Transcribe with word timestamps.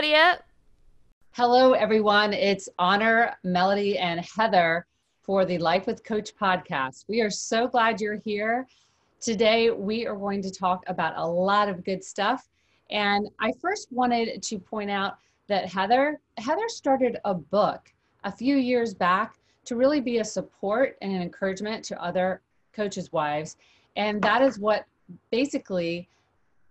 everybody 0.00 0.16
yet? 0.16 0.46
Hello, 1.32 1.72
everyone. 1.74 2.32
It's 2.32 2.70
Honor, 2.78 3.36
Melody, 3.44 3.98
and 3.98 4.24
Heather 4.34 4.86
for 5.20 5.44
the 5.44 5.58
Life 5.58 5.86
with 5.86 6.02
Coach 6.04 6.34
podcast. 6.40 7.04
We 7.06 7.20
are 7.20 7.28
so 7.28 7.68
glad 7.68 8.00
you're 8.00 8.14
here. 8.14 8.66
Today, 9.20 9.70
we 9.70 10.06
are 10.06 10.16
going 10.16 10.40
to 10.40 10.50
talk 10.50 10.84
about 10.86 11.18
a 11.18 11.26
lot 11.26 11.68
of 11.68 11.84
good 11.84 12.02
stuff. 12.02 12.48
And 12.88 13.28
I 13.40 13.52
first 13.60 13.88
wanted 13.92 14.42
to 14.42 14.58
point 14.58 14.90
out 14.90 15.18
that 15.48 15.68
Heather, 15.68 16.18
Heather 16.38 16.68
started 16.68 17.18
a 17.26 17.34
book 17.34 17.92
a 18.24 18.32
few 18.32 18.56
years 18.56 18.94
back 18.94 19.34
to 19.66 19.76
really 19.76 20.00
be 20.00 20.20
a 20.20 20.24
support 20.24 20.96
and 21.02 21.12
an 21.12 21.20
encouragement 21.20 21.84
to 21.84 22.02
other 22.02 22.40
coaches' 22.72 23.12
wives. 23.12 23.58
And 23.96 24.22
that 24.22 24.40
is 24.40 24.58
what 24.58 24.86
basically 25.30 26.08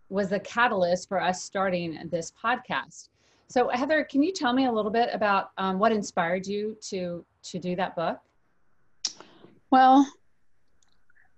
was 0.10 0.30
the 0.30 0.40
catalyst 0.40 1.08
for 1.08 1.22
us 1.22 1.44
starting 1.44 2.10
this 2.10 2.34
podcast. 2.44 3.10
So 3.50 3.68
Heather, 3.70 4.04
can 4.04 4.22
you 4.22 4.32
tell 4.32 4.54
me 4.54 4.66
a 4.66 4.72
little 4.72 4.92
bit 4.92 5.10
about 5.12 5.52
um, 5.58 5.80
what 5.80 5.92
inspired 5.92 6.46
you 6.46 6.78
to 6.90 7.26
to 7.44 7.60
do 7.60 7.76
that 7.76 7.96
book? 7.96 8.20
Well, 9.72 10.08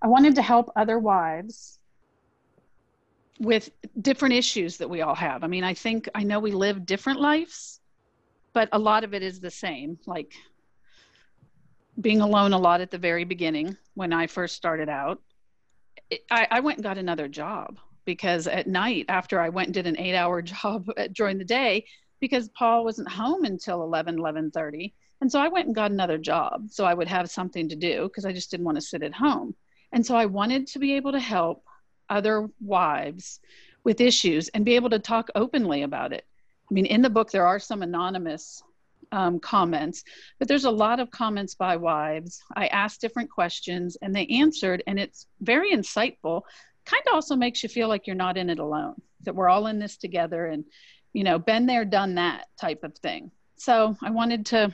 I 0.02 0.08
wanted 0.08 0.36
to 0.36 0.42
help 0.42 0.72
other 0.76 1.00
wives 1.00 1.80
with 3.40 3.72
different 4.02 4.36
issues 4.36 4.78
that 4.78 4.90
we 4.90 5.02
all 5.02 5.16
have. 5.16 5.44
I 5.44 5.48
mean, 5.48 5.64
I 5.64 5.74
think 5.74 6.10
I 6.14 6.24
know 6.24 6.40
we 6.40 6.52
live 6.52 6.86
different 6.86 7.22
lives, 7.22 7.80
but 8.52 8.68
a 8.74 8.80
lot 8.80 9.06
of 9.06 9.14
it 9.14 9.24
is 9.24 9.40
the 9.40 9.52
same. 9.52 9.98
Like 10.06 10.34
being 12.02 12.20
alone 12.20 12.52
a 12.52 12.58
lot 12.58 12.82
at 12.82 12.92
the 12.92 12.98
very 12.98 13.24
beginning 13.24 13.78
when 13.94 14.12
I 14.12 14.28
first 14.28 14.56
started 14.56 14.90
out. 14.90 15.22
I, 16.30 16.48
I 16.52 16.60
went 16.60 16.80
and 16.80 16.84
got 16.84 16.98
another 16.98 17.30
job 17.30 17.78
because 18.06 18.48
at 18.48 18.68
night 18.68 19.06
after 19.10 19.40
i 19.40 19.50
went 19.50 19.68
and 19.68 19.74
did 19.74 19.88
an 19.88 19.98
eight 20.00 20.16
hour 20.16 20.42
job 20.54 20.90
during 21.14 21.38
the 21.38 21.46
day 21.46 21.86
because 22.22 22.50
paul 22.50 22.86
wasn't 22.86 23.10
home 23.10 23.44
until 23.44 23.84
11 23.84 24.18
11.30 24.18 24.94
and 25.20 25.32
so 25.32 25.40
i 25.40 25.50
went 25.50 25.66
and 25.66 25.76
got 25.76 25.92
another 25.92 26.18
job 26.18 26.70
so 26.70 26.86
i 26.86 26.94
would 26.94 27.08
have 27.08 27.30
something 27.30 27.68
to 27.68 27.76
do 27.76 28.04
because 28.04 28.26
i 28.26 28.32
just 28.32 28.50
didn't 28.50 28.66
want 28.66 28.78
to 28.78 28.82
sit 28.82 29.04
at 29.04 29.14
home. 29.14 29.54
And 29.92 30.06
so 30.06 30.16
i 30.16 30.26
wanted 30.26 30.68
to 30.68 30.80
be 30.80 30.94
able 30.94 31.12
to 31.12 31.20
help 31.20 31.66
other 32.10 32.50
wives 32.62 33.40
with 33.84 34.00
issues 34.00 34.48
and 34.50 34.64
be 34.64 34.76
able 34.76 34.92
to 34.92 35.00
talk 35.00 35.30
openly 35.36 35.84
about 35.84 36.14
it. 36.14 36.26
I 36.70 36.74
mean 36.74 36.86
in 36.86 37.02
the 37.02 37.10
book 37.10 37.32
there 37.32 37.48
are 37.48 37.60
some 37.60 37.82
anonymous 37.82 38.64
um, 39.12 39.40
comments, 39.40 40.04
but 40.40 40.48
there's 40.48 40.66
a 40.66 40.72
lot 40.72 41.00
of 41.00 41.12
comments 41.12 41.56
by 41.56 41.76
wives. 41.76 42.42
I 42.56 42.68
asked 42.68 43.02
different 43.02 43.30
questions 43.30 43.98
and 44.02 44.16
they 44.16 44.26
answered, 44.28 44.84
and 44.88 45.00
it's 45.00 45.28
very 45.42 45.74
insightful. 45.74 46.44
Kind 46.86 47.04
of 47.08 47.14
also 47.14 47.36
makes 47.36 47.62
you 47.62 47.70
feel 47.70 47.90
like 47.90 48.08
you're 48.08 48.16
not 48.16 48.38
in 48.38 48.50
it 48.50 48.60
alone, 48.60 48.96
that 49.24 49.36
we're 49.36 49.50
all 49.50 49.68
in 49.68 49.80
this 49.80 49.98
together 49.98 50.46
and, 50.46 50.64
you 51.14 51.24
know, 51.24 51.38
been 51.40 51.66
there, 51.66 51.86
done 51.86 52.16
that 52.16 52.48
type 52.60 52.84
of 52.84 52.96
thing. 52.98 53.32
So 53.58 53.96
I 54.02 54.10
wanted 54.10 54.46
to 54.48 54.74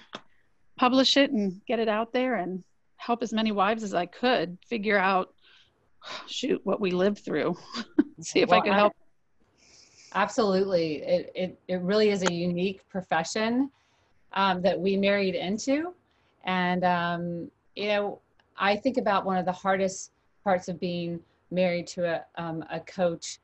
publish 0.78 1.18
it 1.18 1.32
and 1.32 1.62
get 1.66 1.80
it 1.80 1.90
out 1.90 2.14
there 2.14 2.36
and 2.36 2.64
help 2.98 3.24
as 3.24 3.34
many 3.34 3.52
wives 3.52 3.84
as 3.84 3.94
I 3.94 4.06
could 4.06 4.58
figure 4.68 4.98
out, 4.98 5.34
shoot, 6.28 6.62
what 6.64 6.80
we 6.80 6.92
lived 6.92 7.20
through, 7.20 7.58
see 8.22 8.42
if 8.42 8.50
well, 8.50 8.60
I 8.60 8.64
could 8.64 8.74
help. 8.74 8.94
Absolutely. 10.14 11.04
It, 11.04 11.32
it, 11.36 11.60
it 11.68 11.82
really 11.82 12.10
is 12.10 12.24
a 12.24 12.32
unique 12.32 12.88
profession 12.90 13.70
um, 14.34 14.62
that 14.62 14.80
we 14.80 14.96
married 14.96 15.36
into. 15.36 15.94
And, 16.46 16.84
um, 16.84 17.52
you 17.76 17.88
know, 17.90 18.22
I 18.58 18.76
think 18.76 18.98
about 18.98 19.26
one 19.26 19.38
of 19.38 19.46
the 19.46 19.52
hardest 19.52 20.12
parts 20.44 20.70
of 20.70 20.80
being 20.80 21.20
married 21.52 21.88
to 21.88 22.06
a, 22.06 22.42
um, 22.42 22.64
a 22.72 22.80
coach 22.80 23.40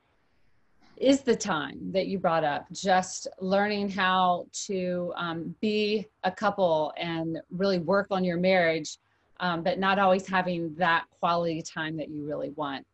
is 0.96 1.22
the 1.22 1.34
time 1.34 1.78
that 1.92 2.06
you 2.06 2.18
brought 2.18 2.44
up 2.44 2.66
just 2.72 3.26
learning 3.40 3.88
how 3.88 4.46
to 4.52 5.12
um, 5.16 5.54
be 5.60 6.06
a 6.24 6.30
couple 6.30 6.92
and 6.96 7.38
really 7.50 7.78
work 7.78 8.06
on 8.10 8.24
your 8.24 8.36
marriage 8.36 8.98
um, 9.40 9.62
but 9.62 9.78
not 9.78 9.98
always 9.98 10.26
having 10.26 10.74
that 10.76 11.04
quality 11.18 11.60
time 11.62 11.96
that 11.96 12.08
you 12.08 12.24
really 12.24 12.50
want 12.50 12.86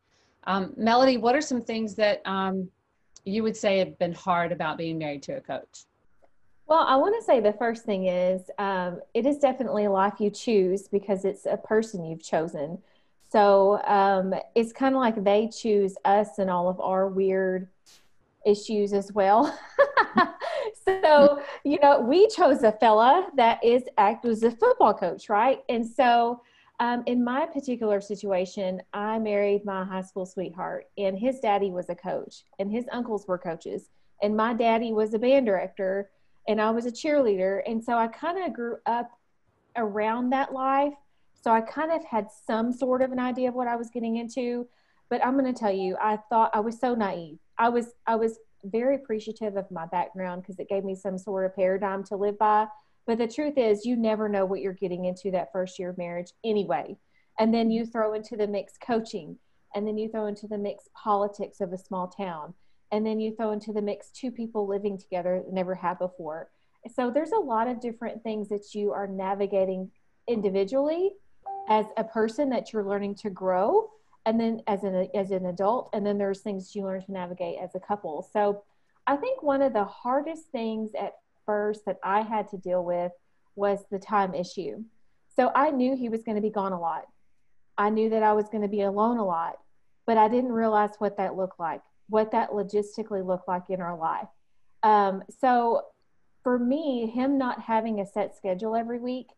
um, 0.44 0.72
melody 0.76 1.16
what 1.16 1.34
are 1.34 1.40
some 1.40 1.62
things 1.62 1.94
that 1.94 2.22
um, 2.26 2.68
you 3.24 3.42
would 3.42 3.56
say 3.56 3.78
have 3.78 3.98
been 3.98 4.14
hard 4.14 4.52
about 4.52 4.78
being 4.78 4.98
married 4.98 5.22
to 5.22 5.36
a 5.36 5.40
coach 5.40 5.84
well, 6.70 6.86
I 6.86 6.94
want 6.94 7.16
to 7.18 7.24
say 7.24 7.40
the 7.40 7.52
first 7.54 7.84
thing 7.84 8.06
is 8.06 8.48
um, 8.56 9.00
it 9.12 9.26
is 9.26 9.38
definitely 9.38 9.86
a 9.86 9.90
life 9.90 10.20
you 10.20 10.30
choose 10.30 10.86
because 10.86 11.24
it's 11.24 11.44
a 11.44 11.56
person 11.56 12.04
you've 12.04 12.22
chosen. 12.22 12.78
So 13.28 13.82
um, 13.82 14.34
it's 14.54 14.72
kind 14.72 14.94
of 14.94 15.00
like 15.00 15.24
they 15.24 15.48
choose 15.48 15.96
us 16.04 16.38
and 16.38 16.48
all 16.48 16.68
of 16.68 16.80
our 16.80 17.08
weird 17.08 17.66
issues 18.46 18.92
as 18.92 19.12
well. 19.12 19.56
so, 20.84 21.42
you 21.64 21.78
know, 21.80 22.00
we 22.00 22.28
chose 22.28 22.62
a 22.62 22.72
fella 22.72 23.28
that 23.36 23.62
is 23.64 23.82
act 23.98 24.24
was 24.24 24.42
a 24.42 24.50
football 24.50 24.94
coach, 24.94 25.28
right? 25.28 25.60
And 25.68 25.86
so 25.86 26.42
um, 26.78 27.02
in 27.06 27.22
my 27.22 27.46
particular 27.46 28.00
situation, 28.00 28.80
I 28.92 29.18
married 29.18 29.64
my 29.64 29.84
high 29.84 30.02
school 30.02 30.24
sweetheart, 30.24 30.86
and 30.96 31.18
his 31.18 31.40
daddy 31.40 31.70
was 31.70 31.90
a 31.90 31.94
coach, 31.94 32.44
and 32.58 32.70
his 32.70 32.86
uncles 32.90 33.26
were 33.28 33.36
coaches, 33.36 33.90
and 34.22 34.34
my 34.34 34.54
daddy 34.54 34.92
was 34.92 35.12
a 35.12 35.18
band 35.18 35.44
director, 35.44 36.10
and 36.48 36.60
I 36.60 36.70
was 36.70 36.86
a 36.86 36.90
cheerleader. 36.90 37.60
And 37.66 37.84
so 37.84 37.98
I 37.98 38.06
kind 38.08 38.42
of 38.42 38.54
grew 38.54 38.78
up 38.86 39.10
around 39.76 40.30
that 40.30 40.54
life 40.54 40.94
so 41.42 41.50
I 41.50 41.60
kind 41.62 41.90
of 41.90 42.04
had 42.04 42.28
some 42.46 42.72
sort 42.72 43.02
of 43.02 43.12
an 43.12 43.18
idea 43.18 43.48
of 43.48 43.54
what 43.54 43.66
I 43.66 43.76
was 43.76 43.90
getting 43.90 44.16
into, 44.16 44.66
but 45.08 45.24
I'm 45.24 45.38
going 45.38 45.52
to 45.52 45.58
tell 45.58 45.72
you, 45.72 45.96
I 46.00 46.18
thought 46.28 46.50
I 46.54 46.60
was 46.60 46.78
so 46.78 46.94
naive. 46.94 47.38
I 47.60 47.68
was 47.68 47.92
I 48.06 48.16
was 48.16 48.38
very 48.64 48.96
appreciative 48.96 49.56
of 49.56 49.70
my 49.70 49.86
background 49.86 50.42
because 50.42 50.58
it 50.58 50.68
gave 50.68 50.82
me 50.82 50.94
some 50.94 51.18
sort 51.18 51.44
of 51.44 51.54
paradigm 51.54 52.02
to 52.04 52.16
live 52.16 52.38
by. 52.38 52.66
But 53.06 53.18
the 53.18 53.28
truth 53.28 53.58
is, 53.58 53.84
you 53.84 53.96
never 53.96 54.28
know 54.28 54.46
what 54.46 54.60
you're 54.60 54.72
getting 54.72 55.04
into 55.04 55.30
that 55.32 55.52
first 55.52 55.78
year 55.78 55.90
of 55.90 55.98
marriage 55.98 56.32
anyway. 56.42 56.96
And 57.38 57.52
then 57.52 57.70
you 57.70 57.84
throw 57.84 58.14
into 58.14 58.36
the 58.36 58.46
mix 58.46 58.74
coaching, 58.84 59.36
and 59.74 59.86
then 59.86 59.98
you 59.98 60.08
throw 60.08 60.26
into 60.26 60.48
the 60.48 60.58
mix 60.58 60.88
politics 60.94 61.60
of 61.60 61.72
a 61.72 61.78
small 61.78 62.08
town, 62.08 62.54
and 62.92 63.04
then 63.04 63.20
you 63.20 63.34
throw 63.36 63.52
into 63.52 63.72
the 63.72 63.82
mix 63.82 64.10
two 64.10 64.30
people 64.30 64.66
living 64.66 64.98
together 64.98 65.42
never 65.50 65.74
had 65.74 65.98
before. 65.98 66.50
So 66.94 67.10
there's 67.10 67.32
a 67.32 67.40
lot 67.40 67.68
of 67.68 67.80
different 67.80 68.22
things 68.22 68.48
that 68.48 68.74
you 68.74 68.92
are 68.92 69.06
navigating 69.06 69.90
individually 70.28 71.12
as 71.68 71.86
a 71.98 72.04
person 72.04 72.48
that 72.50 72.72
you're 72.72 72.84
learning 72.84 73.16
to 73.16 73.30
grow 73.30 73.90
and 74.26 74.40
then 74.40 74.62
as 74.66 74.84
an 74.84 75.08
as 75.14 75.30
an 75.30 75.46
adult 75.46 75.90
and 75.92 76.06
then 76.06 76.18
there's 76.18 76.40
things 76.40 76.74
you 76.74 76.84
learn 76.84 77.02
to 77.02 77.12
navigate 77.12 77.58
as 77.62 77.74
a 77.74 77.80
couple. 77.80 78.28
So 78.32 78.62
i 79.06 79.16
think 79.16 79.42
one 79.42 79.62
of 79.62 79.72
the 79.72 79.84
hardest 79.84 80.50
things 80.52 80.90
at 80.98 81.14
first 81.46 81.84
that 81.86 81.98
i 82.04 82.20
had 82.20 82.48
to 82.50 82.58
deal 82.58 82.84
with 82.84 83.12
was 83.56 83.80
the 83.90 83.98
time 83.98 84.34
issue. 84.34 84.84
So 85.34 85.50
i 85.54 85.70
knew 85.70 85.96
he 85.96 86.08
was 86.08 86.22
going 86.22 86.36
to 86.36 86.42
be 86.42 86.50
gone 86.50 86.72
a 86.72 86.80
lot. 86.80 87.06
I 87.78 87.90
knew 87.90 88.10
that 88.10 88.22
i 88.22 88.32
was 88.32 88.48
going 88.48 88.62
to 88.62 88.68
be 88.68 88.82
alone 88.82 89.18
a 89.18 89.24
lot 89.24 89.58
but 90.06 90.18
i 90.18 90.28
didn't 90.28 90.52
realize 90.52 90.90
what 90.98 91.16
that 91.16 91.36
looked 91.36 91.58
like 91.58 91.82
what 92.10 92.32
that 92.32 92.50
logistically 92.50 93.24
looked 93.24 93.48
like 93.48 93.70
in 93.70 93.80
our 93.80 93.96
life. 93.96 94.26
Um, 94.82 95.22
so 95.40 95.86
for 96.42 96.58
me 96.58 97.06
him 97.06 97.38
not 97.38 97.60
having 97.60 98.00
a 98.00 98.06
set 98.06 98.36
schedule 98.36 98.74
every 98.74 98.98
week 98.98 99.28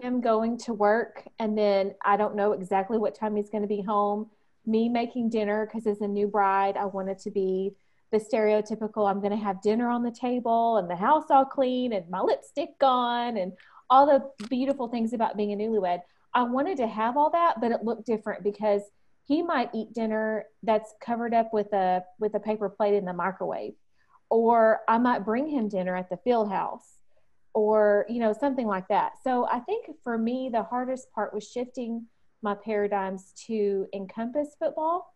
him 0.00 0.20
going 0.20 0.58
to 0.58 0.72
work 0.72 1.26
and 1.38 1.56
then 1.56 1.94
I 2.04 2.16
don't 2.16 2.36
know 2.36 2.52
exactly 2.52 2.98
what 2.98 3.14
time 3.14 3.36
he's 3.36 3.50
going 3.50 3.62
to 3.62 3.68
be 3.68 3.82
home. 3.82 4.30
Me 4.66 4.88
making 4.88 5.30
dinner 5.30 5.66
because 5.66 5.86
as 5.86 6.00
a 6.00 6.08
new 6.08 6.26
bride, 6.26 6.76
I 6.76 6.86
wanted 6.86 7.18
to 7.20 7.30
be 7.30 7.74
the 8.12 8.18
stereotypical 8.18 9.10
I'm 9.10 9.20
going 9.20 9.36
to 9.36 9.44
have 9.44 9.60
dinner 9.60 9.88
on 9.88 10.02
the 10.02 10.10
table 10.10 10.76
and 10.76 10.88
the 10.88 10.96
house 10.96 11.24
all 11.30 11.44
clean 11.44 11.92
and 11.92 12.08
my 12.08 12.20
lipstick 12.20 12.78
gone 12.78 13.36
and 13.36 13.52
all 13.90 14.06
the 14.06 14.46
beautiful 14.48 14.88
things 14.88 15.12
about 15.12 15.36
being 15.36 15.52
a 15.52 15.56
newlywed. 15.56 16.00
I 16.32 16.44
wanted 16.44 16.76
to 16.78 16.86
have 16.86 17.16
all 17.16 17.30
that, 17.30 17.60
but 17.60 17.72
it 17.72 17.84
looked 17.84 18.06
different 18.06 18.42
because 18.42 18.82
he 19.24 19.42
might 19.42 19.70
eat 19.74 19.92
dinner 19.92 20.46
that's 20.62 20.94
covered 21.00 21.34
up 21.34 21.52
with 21.52 21.72
a 21.72 22.04
with 22.18 22.34
a 22.34 22.40
paper 22.40 22.68
plate 22.68 22.94
in 22.94 23.04
the 23.04 23.12
microwave 23.12 23.74
or 24.30 24.80
I 24.88 24.98
might 24.98 25.24
bring 25.24 25.48
him 25.48 25.68
dinner 25.68 25.96
at 25.96 26.10
the 26.10 26.16
field 26.18 26.50
house 26.50 26.98
or 27.54 28.04
you 28.08 28.20
know 28.20 28.32
something 28.32 28.66
like 28.66 28.88
that. 28.88 29.12
So 29.22 29.46
i 29.50 29.60
think 29.60 29.86
for 30.02 30.18
me 30.18 30.50
the 30.52 30.62
hardest 30.62 31.10
part 31.12 31.32
was 31.32 31.48
shifting 31.48 32.06
my 32.42 32.54
paradigms 32.54 33.32
to 33.46 33.86
encompass 33.94 34.54
football 34.58 35.14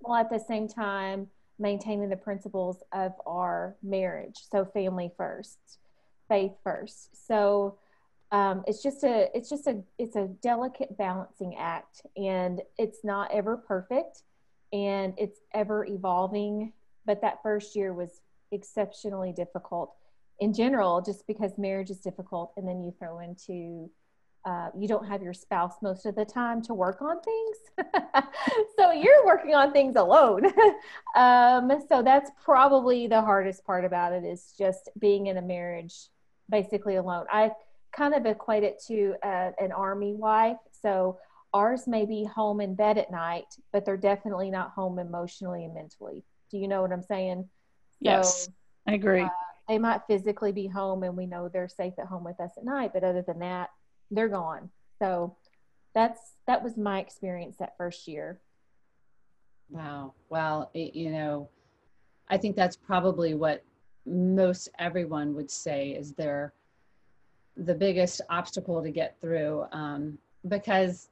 while 0.00 0.20
at 0.20 0.30
the 0.30 0.38
same 0.38 0.68
time 0.68 1.28
maintaining 1.58 2.08
the 2.08 2.16
principles 2.16 2.82
of 2.92 3.12
our 3.26 3.76
marriage. 3.82 4.40
So 4.50 4.64
family 4.64 5.12
first 5.16 5.58
faith 6.28 6.52
first. 6.62 7.26
So 7.26 7.78
um, 8.32 8.64
it's 8.66 8.82
just 8.82 9.04
a 9.04 9.28
it's 9.34 9.48
just 9.48 9.66
a 9.66 9.82
it's 9.98 10.16
a 10.16 10.28
delicate 10.42 10.96
balancing 10.96 11.56
act 11.56 12.02
and 12.16 12.62
it's 12.78 13.04
not 13.04 13.30
ever 13.30 13.56
perfect 13.56 14.22
and 14.72 15.14
it's 15.16 15.38
ever 15.52 15.84
evolving 15.84 16.72
but 17.06 17.20
that 17.20 17.42
first 17.42 17.76
year 17.76 17.92
was 17.92 18.22
exceptionally 18.50 19.32
difficult 19.32 19.94
in 20.40 20.52
general, 20.52 21.00
just 21.00 21.26
because 21.26 21.52
marriage 21.58 21.90
is 21.90 21.98
difficult, 21.98 22.52
and 22.56 22.66
then 22.66 22.82
you 22.82 22.92
throw 22.98 23.20
into 23.20 23.90
uh, 24.44 24.68
you 24.78 24.86
don't 24.86 25.06
have 25.06 25.22
your 25.22 25.32
spouse 25.32 25.76
most 25.80 26.04
of 26.04 26.14
the 26.14 26.24
time 26.24 26.60
to 26.60 26.74
work 26.74 27.00
on 27.00 27.16
things. 27.22 27.86
so 28.78 28.92
you're 28.92 29.24
working 29.24 29.54
on 29.54 29.72
things 29.72 29.96
alone. 29.96 30.44
um, 31.16 31.70
so 31.88 32.02
that's 32.02 32.30
probably 32.44 33.06
the 33.06 33.22
hardest 33.22 33.64
part 33.64 33.86
about 33.86 34.12
it 34.12 34.22
is 34.22 34.52
just 34.58 34.90
being 34.98 35.28
in 35.28 35.38
a 35.38 35.42
marriage 35.42 35.94
basically 36.50 36.96
alone. 36.96 37.24
I 37.32 37.52
kind 37.96 38.12
of 38.12 38.26
equate 38.26 38.64
it 38.64 38.82
to 38.88 39.14
uh, 39.22 39.52
an 39.58 39.72
army 39.72 40.12
wife. 40.12 40.58
So 40.82 41.18
ours 41.54 41.86
may 41.86 42.04
be 42.04 42.24
home 42.24 42.60
in 42.60 42.74
bed 42.74 42.98
at 42.98 43.10
night, 43.10 43.46
but 43.72 43.86
they're 43.86 43.96
definitely 43.96 44.50
not 44.50 44.72
home 44.72 44.98
emotionally 44.98 45.64
and 45.64 45.72
mentally. 45.72 46.22
Do 46.50 46.58
you 46.58 46.68
know 46.68 46.82
what 46.82 46.92
I'm 46.92 47.02
saying? 47.02 47.48
Yes, 48.00 48.44
so, 48.44 48.52
I 48.88 48.92
agree. 48.92 49.22
Uh, 49.22 49.28
they 49.68 49.78
might 49.78 50.02
physically 50.06 50.52
be 50.52 50.66
home 50.66 51.02
and 51.02 51.16
we 51.16 51.26
know 51.26 51.48
they're 51.48 51.68
safe 51.68 51.94
at 51.98 52.06
home 52.06 52.24
with 52.24 52.38
us 52.40 52.52
at 52.56 52.64
night, 52.64 52.92
but 52.92 53.04
other 53.04 53.22
than 53.22 53.38
that, 53.38 53.70
they're 54.10 54.28
gone. 54.28 54.70
So 54.98 55.36
that's 55.94 56.20
that 56.46 56.62
was 56.62 56.76
my 56.76 57.00
experience 57.00 57.56
that 57.58 57.76
first 57.78 58.06
year. 58.06 58.40
Wow. 59.70 60.14
Well, 60.28 60.70
it, 60.74 60.94
you 60.94 61.10
know, 61.10 61.48
I 62.28 62.36
think 62.36 62.56
that's 62.56 62.76
probably 62.76 63.34
what 63.34 63.64
most 64.06 64.68
everyone 64.78 65.34
would 65.34 65.50
say 65.50 65.90
is 65.90 66.12
their 66.12 66.52
the 67.56 67.74
biggest 67.74 68.20
obstacle 68.30 68.82
to 68.82 68.90
get 68.90 69.16
through 69.20 69.64
um, 69.72 70.18
because 70.48 71.08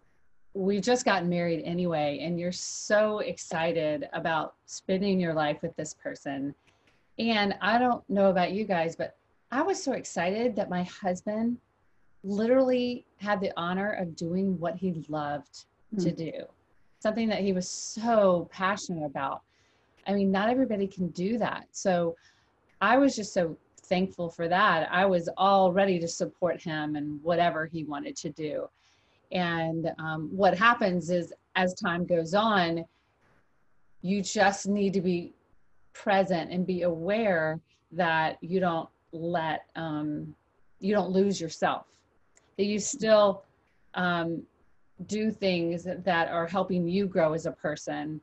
we've 0.54 0.82
just 0.82 1.04
got 1.04 1.24
married 1.24 1.62
anyway 1.64 2.18
and 2.20 2.38
you're 2.38 2.52
so 2.52 3.20
excited 3.20 4.08
about 4.12 4.54
spending 4.66 5.18
your 5.18 5.32
life 5.32 5.58
with 5.62 5.74
this 5.76 5.94
person 5.94 6.54
and 7.18 7.54
i 7.60 7.78
don't 7.78 8.08
know 8.08 8.30
about 8.30 8.52
you 8.52 8.64
guys 8.64 8.96
but 8.96 9.16
i 9.50 9.62
was 9.62 9.82
so 9.82 9.92
excited 9.92 10.54
that 10.56 10.70
my 10.70 10.82
husband 10.84 11.58
literally 12.24 13.04
had 13.16 13.40
the 13.40 13.52
honor 13.56 13.92
of 13.92 14.14
doing 14.14 14.58
what 14.58 14.76
he 14.76 15.04
loved 15.08 15.64
mm. 15.94 16.02
to 16.02 16.10
hmm. 16.10 16.16
do 16.16 16.32
something 17.00 17.28
that 17.28 17.40
he 17.40 17.52
was 17.52 17.68
so 17.68 18.48
passionate 18.52 19.04
about 19.04 19.42
i 20.06 20.12
mean 20.12 20.30
not 20.30 20.48
everybody 20.48 20.86
can 20.86 21.08
do 21.08 21.38
that 21.38 21.66
so 21.72 22.14
i 22.80 22.96
was 22.96 23.14
just 23.14 23.32
so 23.32 23.56
thankful 23.84 24.30
for 24.30 24.48
that 24.48 24.88
i 24.90 25.04
was 25.04 25.28
all 25.36 25.72
ready 25.72 25.98
to 25.98 26.08
support 26.08 26.62
him 26.62 26.96
and 26.96 27.22
whatever 27.22 27.66
he 27.66 27.84
wanted 27.84 28.16
to 28.16 28.30
do 28.30 28.68
and 29.32 29.90
um, 29.98 30.28
what 30.30 30.56
happens 30.56 31.10
is 31.10 31.32
as 31.56 31.74
time 31.74 32.04
goes 32.04 32.34
on, 32.34 32.84
you 34.02 34.22
just 34.22 34.68
need 34.68 34.92
to 34.92 35.00
be 35.00 35.32
present 35.92 36.50
and 36.50 36.66
be 36.66 36.82
aware 36.82 37.60
that 37.92 38.38
you 38.40 38.60
don't 38.60 38.88
let, 39.12 39.66
um, 39.76 40.34
you 40.80 40.94
don't 40.94 41.10
lose 41.10 41.40
yourself, 41.40 41.86
that 42.56 42.64
you 42.64 42.78
still 42.78 43.42
um, 43.94 44.42
do 45.06 45.30
things 45.30 45.84
that 45.84 46.28
are 46.28 46.46
helping 46.46 46.88
you 46.88 47.06
grow 47.06 47.32
as 47.34 47.46
a 47.46 47.52
person 47.52 48.20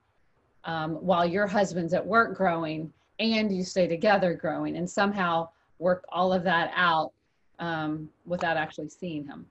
um, 0.65 0.95
while 0.95 1.25
your 1.25 1.47
husband's 1.47 1.93
at 1.93 2.05
work 2.05 2.35
growing 2.35 2.91
and 3.19 3.55
you 3.55 3.63
stay 3.63 3.87
together 3.87 4.33
growing 4.33 4.77
and 4.77 4.89
somehow 4.89 5.47
work 5.77 6.05
all 6.09 6.33
of 6.33 6.43
that 6.43 6.71
out 6.75 7.11
um, 7.59 8.09
without 8.25 8.57
actually 8.57 8.89
seeing 8.89 9.25
him. 9.25 9.45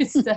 so, 0.06 0.36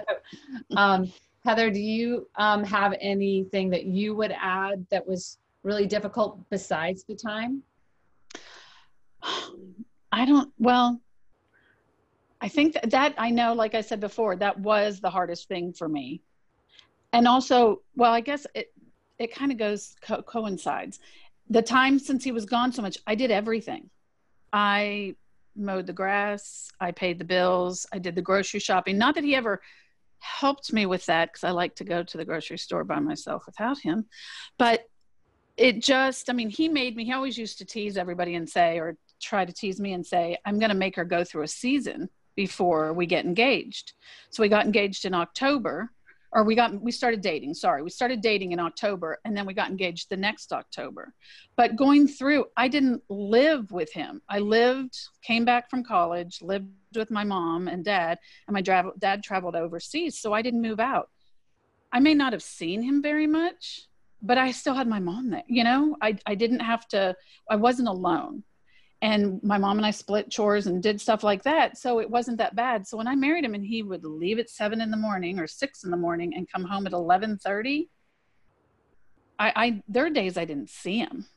um, 0.76 1.12
Heather, 1.46 1.72
do 1.72 1.80
you 1.80 2.28
um, 2.36 2.64
have 2.64 2.94
anything 3.00 3.70
that 3.70 3.86
you 3.86 4.16
would 4.16 4.34
add 4.38 4.86
that 4.90 5.08
was 5.08 5.38
really 5.64 5.86
difficult 5.86 6.50
besides 6.50 7.04
the 7.04 7.16
time? 7.16 7.64
I 10.12 10.26
don't, 10.26 10.52
well, 10.58 11.02
I 12.40 12.48
think 12.48 12.74
that, 12.74 12.92
that 12.92 13.16
I 13.18 13.30
know, 13.30 13.54
like 13.54 13.76
I 13.76 13.82
said 13.82 14.00
before, 14.00 14.36
that 14.38 14.60
was 14.60 15.00
the 15.00 15.10
hardest 15.10 15.48
thing 15.48 15.74
for 15.74 15.90
me. 15.90 16.22
And 17.14 17.28
also, 17.28 17.82
well, 17.96 18.14
I 18.14 18.22
guess 18.22 18.46
it, 18.54 18.72
it 19.18 19.34
kind 19.34 19.52
of 19.52 19.58
goes 19.58 19.96
co- 20.02 20.22
coincides. 20.22 21.00
The 21.50 21.62
time 21.62 21.98
since 21.98 22.24
he 22.24 22.32
was 22.32 22.46
gone 22.46 22.72
so 22.72 22.82
much, 22.82 22.98
I 23.08 23.16
did 23.16 23.32
everything. 23.32 23.90
I 24.54 25.16
mowed 25.56 25.88
the 25.88 25.94
grass, 25.94 26.70
I 26.80 26.92
paid 26.92 27.18
the 27.20 27.26
bills, 27.26 27.88
I 27.92 28.00
did 28.00 28.16
the 28.16 28.22
grocery 28.22 28.60
shopping. 28.60 28.98
Not 28.98 29.16
that 29.16 29.24
he 29.24 29.36
ever 29.36 29.62
helped 30.20 30.72
me 30.74 30.86
with 30.86 31.06
that 31.08 31.30
because 31.30 31.44
I 31.44 31.52
like 31.52 31.76
to 31.76 31.84
go 31.84 32.04
to 32.04 32.18
the 32.18 32.26
grocery 32.26 32.58
store 32.58 32.84
by 32.84 33.00
myself 33.00 33.44
without 33.46 33.80
him. 33.80 34.06
But 34.58 34.86
it 35.58 35.82
just, 35.82 36.30
I 36.30 36.34
mean, 36.34 36.50
he 36.50 36.70
made 36.70 36.96
me, 36.96 37.06
he 37.06 37.14
always 37.14 37.38
used 37.38 37.58
to 37.58 37.66
tease 37.66 37.98
everybody 37.98 38.36
and 38.36 38.48
say, 38.48 38.80
or 38.80 38.96
try 39.22 39.44
to 39.44 39.52
tease 39.52 39.80
me 39.80 39.94
and 39.94 40.06
say, 40.06 40.38
I'm 40.46 40.60
going 40.60 40.70
to 40.70 40.76
make 40.76 40.96
her 40.96 41.06
go 41.06 41.24
through 41.24 41.44
a 41.44 41.48
season 41.48 42.10
before 42.36 42.94
we 42.94 43.08
get 43.08 43.26
engaged. 43.26 43.94
So 44.30 44.44
we 44.44 44.50
got 44.50 44.66
engaged 44.66 45.06
in 45.06 45.14
October 45.14 45.92
or 46.32 46.44
we 46.44 46.56
got 46.56 46.80
we 46.82 46.92
started 46.92 47.22
dating 47.22 47.54
sorry 47.54 47.82
we 47.82 47.90
started 47.90 48.22
dating 48.22 48.52
in 48.52 48.60
october 48.60 49.18
and 49.24 49.36
then 49.36 49.46
we 49.46 49.54
got 49.54 49.70
engaged 49.70 50.10
the 50.10 50.18
next 50.18 50.52
october. 50.52 51.14
But 51.56 51.76
going 51.76 52.08
through 52.08 52.46
i 52.56 52.68
didn't 52.68 53.02
live 53.10 53.72
with 53.72 53.92
him. 53.94 54.22
I 54.30 54.40
lived 54.40 54.96
came 55.24 55.46
back 55.46 55.70
from 55.70 55.84
college 55.84 56.42
lived 56.42 56.68
with 56.96 57.12
my 57.12 57.24
mom 57.24 57.68
and 57.68 57.84
dad 57.84 58.20
and 58.48 58.54
my 58.54 58.62
dad, 58.62 58.86
dad 59.00 59.24
traveled 59.24 59.56
overseas 59.56 60.20
so 60.20 60.34
i 60.34 60.42
didn't 60.42 60.62
move 60.62 60.80
out. 60.80 61.10
I 61.92 62.00
may 62.00 62.14
not 62.14 62.34
have 62.34 62.44
seen 62.44 62.82
him 62.82 63.02
very 63.02 63.28
much 63.28 63.87
but 64.22 64.38
i 64.38 64.52
still 64.52 64.74
had 64.74 64.88
my 64.88 65.00
mom 65.00 65.30
there 65.30 65.44
you 65.48 65.64
know 65.64 65.96
i, 66.02 66.18
I 66.26 66.36
didn't 66.36 66.60
have 66.60 66.88
to 66.90 67.16
i 67.50 67.56
wasn't 67.56 67.88
alone 67.88 68.44
and 69.02 69.42
my 69.44 69.58
mom 69.58 69.78
and 69.78 69.86
I 69.86 69.92
split 69.92 70.32
chores 70.32 70.66
and 70.66 70.82
did 70.82 71.00
stuff 71.00 71.24
like 71.24 71.44
that. 71.44 71.78
So 71.78 72.00
it 72.00 72.10
wasn't 72.10 72.40
that 72.40 72.56
bad. 72.56 72.88
So 72.88 72.98
when 72.98 73.08
I 73.08 73.16
married 73.16 73.46
him 73.46 73.54
and 73.54 73.64
he 73.64 73.84
would 73.84 74.04
leave 74.04 74.40
at 74.40 74.50
seven 74.50 74.82
in 74.82 74.90
the 74.90 74.98
morning 74.98 75.40
or 75.40 75.46
six 75.46 75.84
in 75.84 75.92
the 75.92 75.98
morning 75.98 76.34
and 76.36 76.50
come 76.52 76.64
home 76.64 76.88
at 76.88 76.94
1130, 76.94 77.90
I, 79.40 79.54
I 79.56 79.84
there 79.88 80.06
are 80.06 80.10
days 80.10 80.38
I 80.38 80.46
didn't 80.46 80.72
see 80.72 80.98
him. 80.98 81.28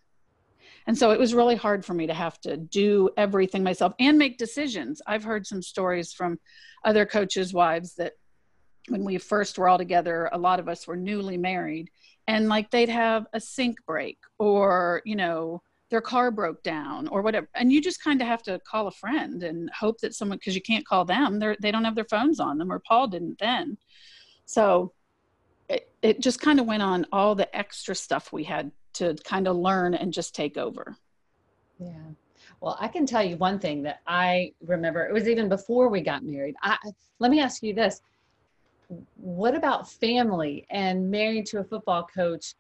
And 0.87 0.97
so 0.97 1.11
it 1.11 1.21
was 1.21 1.35
really 1.35 1.57
hard 1.57 1.85
for 1.85 1.93
me 1.93 2.07
to 2.07 2.15
have 2.15 2.41
to 2.41 2.57
do 2.57 3.11
everything 3.19 3.63
myself 3.63 3.93
and 4.01 4.17
make 4.17 4.39
decisions. 4.39 5.03
I've 5.07 5.25
heard 5.25 5.47
some 5.47 5.61
stories 5.61 6.15
from 6.15 6.39
other 6.85 7.05
coaches' 7.05 7.53
wives 7.53 7.95
that 7.97 8.15
when 8.89 9.05
we 9.05 9.19
first 9.19 9.59
were 9.59 9.69
all 9.69 9.77
together, 9.77 10.31
a 10.33 10.39
lot 10.39 10.59
of 10.59 10.69
us 10.69 10.87
were 10.87 10.97
newly 10.97 11.37
married 11.37 11.91
and 12.31 12.49
like 12.49 12.71
they'd 12.71 12.89
have 12.89 13.27
a 13.33 13.41
sink 13.41 13.85
break 13.87 14.19
or, 14.39 15.03
you 15.05 15.17
know, 15.17 15.61
their 15.91 16.01
car 16.01 16.31
broke 16.31 16.63
down 16.63 17.09
or 17.09 17.23
whatever 17.23 17.49
and 17.57 17.73
you 17.73 17.83
just 17.83 18.05
kind 18.05 18.21
of 18.21 18.29
have 18.29 18.41
to 18.45 18.61
call 18.61 18.87
a 18.87 18.93
friend 18.93 19.43
and 19.43 19.69
hope 19.71 19.99
that 19.99 20.15
someone 20.15 20.39
because 20.39 20.55
you 20.55 20.63
can't 20.63 20.87
call 20.87 21.05
them 21.05 21.41
they're 21.41 21.57
they 21.61 21.73
don't 21.73 21.83
have 21.83 21.97
their 21.97 22.05
phones 22.05 22.39
on 22.39 22.57
them 22.57 22.71
or 22.71 22.79
paul 22.79 23.09
didn't 23.09 23.37
then. 23.41 23.77
So 24.47 24.93
it, 25.69 25.91
it 26.03 26.21
just 26.21 26.41
kind 26.41 26.61
of 26.61 26.67
went 26.67 26.85
on 26.85 27.05
all 27.11 27.35
the 27.35 27.55
extra 27.57 27.97
stuff 27.97 28.33
we 28.33 28.45
had 28.45 28.71
to 28.93 29.17
kind 29.25 29.49
of 29.49 29.57
learn 29.57 29.95
and 29.95 30.13
just 30.13 30.33
take 30.33 30.57
over. 30.57 30.97
Yeah. 31.81 32.11
Well 32.61 32.77
i 32.79 32.87
can 32.87 33.07
tell 33.07 33.25
you 33.25 33.37
one 33.39 33.59
thing 33.59 33.83
that 33.83 34.03
i 34.07 34.53
remember 34.65 35.05
it 35.05 35.13
was 35.13 35.27
even 35.27 35.49
before 35.49 35.89
we 35.89 36.01
got 36.01 36.23
married. 36.23 36.55
I 36.63 36.79
let 37.19 37.33
me 37.33 37.41
ask 37.41 37.65
you 37.65 37.75
this 37.75 38.01
what 39.17 39.55
about 39.55 39.89
family 39.89 40.67
and 40.71 41.11
married 41.11 41.47
to 41.47 41.59
a 41.59 41.65
football 41.65 42.05
coach 42.05 42.55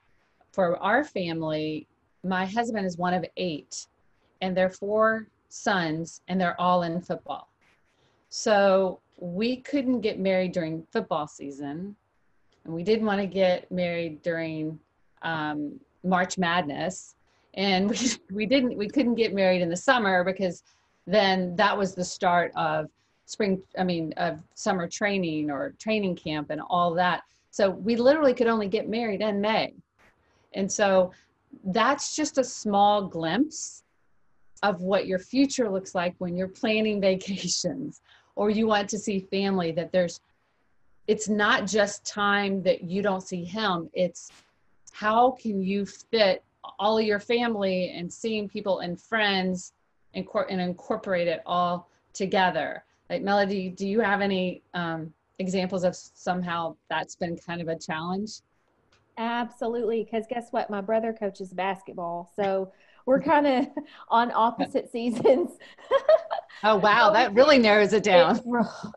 for 0.52 0.76
our 0.78 1.04
family 1.04 1.86
my 2.22 2.44
husband 2.44 2.86
is 2.86 2.98
one 2.98 3.14
of 3.14 3.24
eight, 3.36 3.86
and 4.40 4.56
they're 4.56 4.70
four 4.70 5.28
sons, 5.48 6.22
and 6.28 6.40
they're 6.40 6.60
all 6.60 6.82
in 6.82 7.00
football. 7.00 7.48
So 8.28 9.00
we 9.16 9.56
couldn't 9.56 10.00
get 10.00 10.18
married 10.18 10.52
during 10.52 10.86
football 10.92 11.26
season, 11.26 11.96
and 12.64 12.74
we 12.74 12.82
didn't 12.82 13.06
want 13.06 13.20
to 13.20 13.26
get 13.26 13.70
married 13.70 14.22
during 14.22 14.78
um, 15.22 15.80
March 16.04 16.38
Madness, 16.38 17.14
and 17.54 17.90
we 17.90 17.98
we 18.30 18.46
didn't 18.46 18.76
we 18.76 18.88
couldn't 18.88 19.14
get 19.14 19.34
married 19.34 19.62
in 19.62 19.68
the 19.68 19.76
summer 19.76 20.24
because 20.24 20.62
then 21.06 21.56
that 21.56 21.76
was 21.76 21.94
the 21.94 22.04
start 22.04 22.52
of 22.54 22.88
spring 23.30 23.62
i 23.78 23.84
mean 23.84 24.12
of 24.16 24.42
summer 24.54 24.88
training 24.88 25.50
or 25.52 25.72
training 25.78 26.16
camp 26.16 26.50
and 26.50 26.60
all 26.68 26.92
that. 26.94 27.22
So 27.52 27.70
we 27.70 27.94
literally 27.94 28.34
could 28.34 28.48
only 28.48 28.66
get 28.66 28.88
married 28.88 29.20
in 29.20 29.40
may. 29.40 29.72
And 30.54 30.70
so 30.70 31.12
that's 31.64 32.16
just 32.16 32.38
a 32.38 32.44
small 32.44 33.02
glimpse 33.06 33.84
of 34.64 34.82
what 34.82 35.06
your 35.06 35.20
future 35.20 35.70
looks 35.70 35.94
like 35.94 36.14
when 36.18 36.36
you're 36.36 36.48
planning 36.48 37.00
vacations 37.10 38.00
or 38.34 38.50
you 38.50 38.66
want 38.66 38.88
to 38.90 38.98
see 38.98 39.20
family 39.20 39.70
that 39.72 39.92
there's 39.92 40.20
it's 41.06 41.28
not 41.28 41.66
just 41.66 42.04
time 42.04 42.62
that 42.62 42.82
you 42.82 43.00
don't 43.02 43.22
see 43.22 43.44
him. 43.44 43.90
It's 43.94 44.30
how 44.92 45.32
can 45.32 45.62
you 45.62 45.86
fit 45.86 46.42
all 46.78 46.98
of 46.98 47.04
your 47.04 47.20
family 47.20 47.90
and 47.96 48.12
seeing 48.12 48.48
people 48.48 48.80
and 48.80 49.00
friends 49.00 49.72
and 50.14 50.60
incorporate 50.60 51.28
it 51.28 51.42
all 51.46 51.88
together 52.12 52.84
like 53.10 53.22
melody 53.22 53.68
do 53.68 53.86
you 53.86 54.00
have 54.00 54.22
any 54.22 54.62
um, 54.72 55.12
examples 55.38 55.84
of 55.84 55.94
somehow 55.94 56.74
that's 56.88 57.16
been 57.16 57.36
kind 57.36 57.60
of 57.60 57.68
a 57.68 57.78
challenge 57.78 58.40
Absolutely. 59.20 60.02
Because 60.02 60.26
guess 60.28 60.48
what? 60.50 60.70
My 60.70 60.80
brother 60.80 61.12
coaches 61.12 61.52
basketball. 61.52 62.32
So 62.34 62.72
we're 63.04 63.20
kind 63.20 63.46
of 63.46 63.66
on 64.08 64.32
opposite 64.32 64.90
seasons. 64.92 65.50
oh, 66.64 66.76
wow. 66.76 67.10
that 67.10 67.34
really 67.34 67.58
narrows 67.58 67.92
it 67.92 68.02
down. 68.02 68.36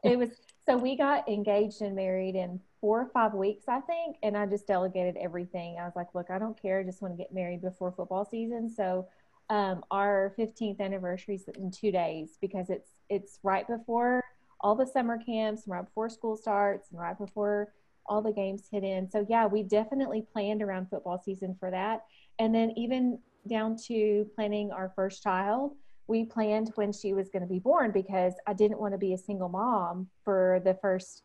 It, 0.03 0.13
it, 0.13 0.17
was 0.17 0.29
so 0.65 0.77
we 0.77 0.95
got 0.95 1.27
engaged 1.27 1.81
and 1.81 1.93
married 1.93 2.35
in 2.35 2.61
four 2.79 3.01
or 3.01 3.09
five 3.09 3.33
weeks, 3.33 3.65
I 3.67 3.81
think, 3.81 4.15
and 4.23 4.37
I 4.37 4.45
just 4.45 4.65
delegated 4.65 5.17
everything. 5.17 5.77
I 5.77 5.83
was 5.83 5.93
like, 5.95 6.07
look, 6.13 6.29
I 6.29 6.39
don't 6.39 6.59
care. 6.59 6.79
I 6.79 6.83
just 6.83 7.01
want 7.01 7.13
to 7.13 7.17
get 7.17 7.33
married 7.33 7.61
before 7.61 7.91
football 7.91 8.23
season. 8.23 8.69
So 8.69 9.07
um, 9.49 9.83
our 9.91 10.33
15th 10.37 10.79
anniversary 10.79 11.35
is 11.35 11.43
in 11.57 11.69
two 11.69 11.91
days 11.91 12.37
because 12.39 12.69
it's 12.69 12.91
it's 13.13 13.39
right 13.43 13.67
before 13.67 14.23
all 14.59 14.75
the 14.75 14.85
summer 14.85 15.17
camps, 15.17 15.63
right 15.67 15.85
before 15.85 16.09
school 16.09 16.35
starts, 16.35 16.89
and 16.89 16.99
right 16.99 17.17
before 17.17 17.73
all 18.05 18.21
the 18.21 18.31
games 18.31 18.67
hit 18.71 18.83
in. 18.83 19.09
So 19.09 19.25
yeah, 19.29 19.45
we 19.45 19.63
definitely 19.63 20.25
planned 20.33 20.61
around 20.61 20.89
football 20.89 21.21
season 21.23 21.55
for 21.59 21.69
that. 21.71 22.05
And 22.39 22.53
then 22.53 22.71
even 22.75 23.19
down 23.47 23.77
to 23.87 24.27
planning 24.35 24.71
our 24.71 24.91
first 24.95 25.21
child, 25.21 25.75
we 26.07 26.25
planned 26.25 26.71
when 26.75 26.91
she 26.91 27.13
was 27.13 27.29
going 27.29 27.43
to 27.43 27.47
be 27.47 27.59
born 27.59 27.91
because 27.91 28.33
I 28.47 28.53
didn't 28.53 28.79
want 28.79 28.93
to 28.93 28.97
be 28.97 29.13
a 29.13 29.17
single 29.17 29.49
mom 29.49 30.09
for 30.23 30.61
the 30.65 30.73
first 30.81 31.23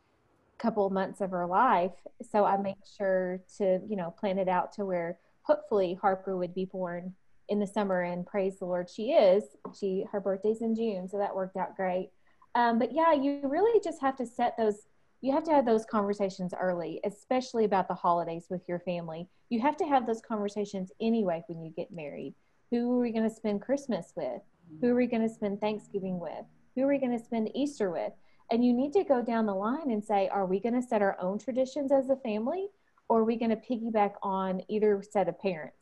couple 0.59 0.89
months 0.91 1.21
of 1.21 1.31
her 1.31 1.47
life. 1.47 1.93
So 2.31 2.45
I 2.45 2.57
made 2.57 2.77
sure 2.97 3.41
to, 3.59 3.81
you 3.89 3.97
know, 3.97 4.11
plan 4.11 4.39
it 4.39 4.49
out 4.49 4.73
to 4.75 4.85
where 4.85 5.19
hopefully 5.43 5.99
Harper 6.01 6.37
would 6.37 6.55
be 6.55 6.65
born 6.65 7.15
in 7.49 7.59
the 7.59 7.67
summer 7.67 8.03
and 8.03 8.27
praise 8.27 8.59
the 8.59 8.67
Lord 8.67 8.89
she 8.91 9.13
is. 9.13 9.45
She 9.79 10.05
her 10.11 10.21
birthday's 10.21 10.63
in 10.63 10.75
June, 10.75 11.09
so 11.09 11.19
that 11.19 11.35
worked 11.35 11.57
out 11.57 11.77
great. 11.77 12.11
Um, 12.55 12.79
but 12.79 12.93
yeah, 12.93 13.13
you 13.13 13.41
really 13.45 13.81
just 13.83 14.01
have 14.01 14.17
to 14.17 14.27
set 14.27 14.57
those 14.57 14.87
you 15.21 15.33
have 15.33 15.45
to 15.45 15.53
have 15.53 15.67
those 15.67 15.85
conversations 15.85 16.55
early, 16.59 17.01
especially 17.05 17.65
about 17.65 17.89
the 17.89 17.95
holidays 17.95 18.47
with 18.51 18.63
your 18.69 18.79
family. 18.81 19.29
You 19.49 19.61
have 19.61 19.77
to 19.79 19.85
have 19.85 20.07
those 20.07 20.21
conversations 20.21 20.93
anyway 21.01 21.43
when 21.49 21.61
you 21.61 21.71
get 21.71 21.91
married. 21.91 22.35
Who 22.71 22.93
are 22.93 23.01
we 23.01 23.11
going 23.11 23.29
to 23.29 23.35
spend 23.35 23.63
Christmas 23.63 24.13
with? 24.15 24.43
Who 24.81 24.89
are 24.91 24.95
we 24.95 25.07
going 25.07 25.27
to 25.27 25.35
spend 25.35 25.61
Thanksgiving 25.61 26.21
with? 26.21 26.45
Who 26.77 26.83
are 26.83 26.89
we 26.89 26.99
going 26.99 27.19
to 27.19 27.25
spend 27.25 27.51
Easter 27.55 27.91
with? 27.91 28.13
And 28.51 28.65
you 28.65 28.73
need 28.73 28.93
to 28.93 29.05
go 29.05 29.23
down 29.23 29.47
the 29.47 29.55
line 29.55 29.91
and 29.91 30.05
say, 30.05 30.29
are 30.29 30.47
we 30.47 30.61
going 30.61 30.81
to 30.81 30.87
set 30.87 31.03
our 31.03 31.17
own 31.21 31.39
traditions 31.39 31.91
as 31.91 32.09
a 32.11 32.17
family? 32.17 32.69
Or 33.09 33.21
are 33.21 33.25
we 33.25 33.37
going 33.37 33.51
to 33.51 33.57
piggyback 33.57 34.13
on 34.23 34.63
either 34.69 35.03
set 35.03 35.29
of 35.29 35.41
parents? 35.41 35.78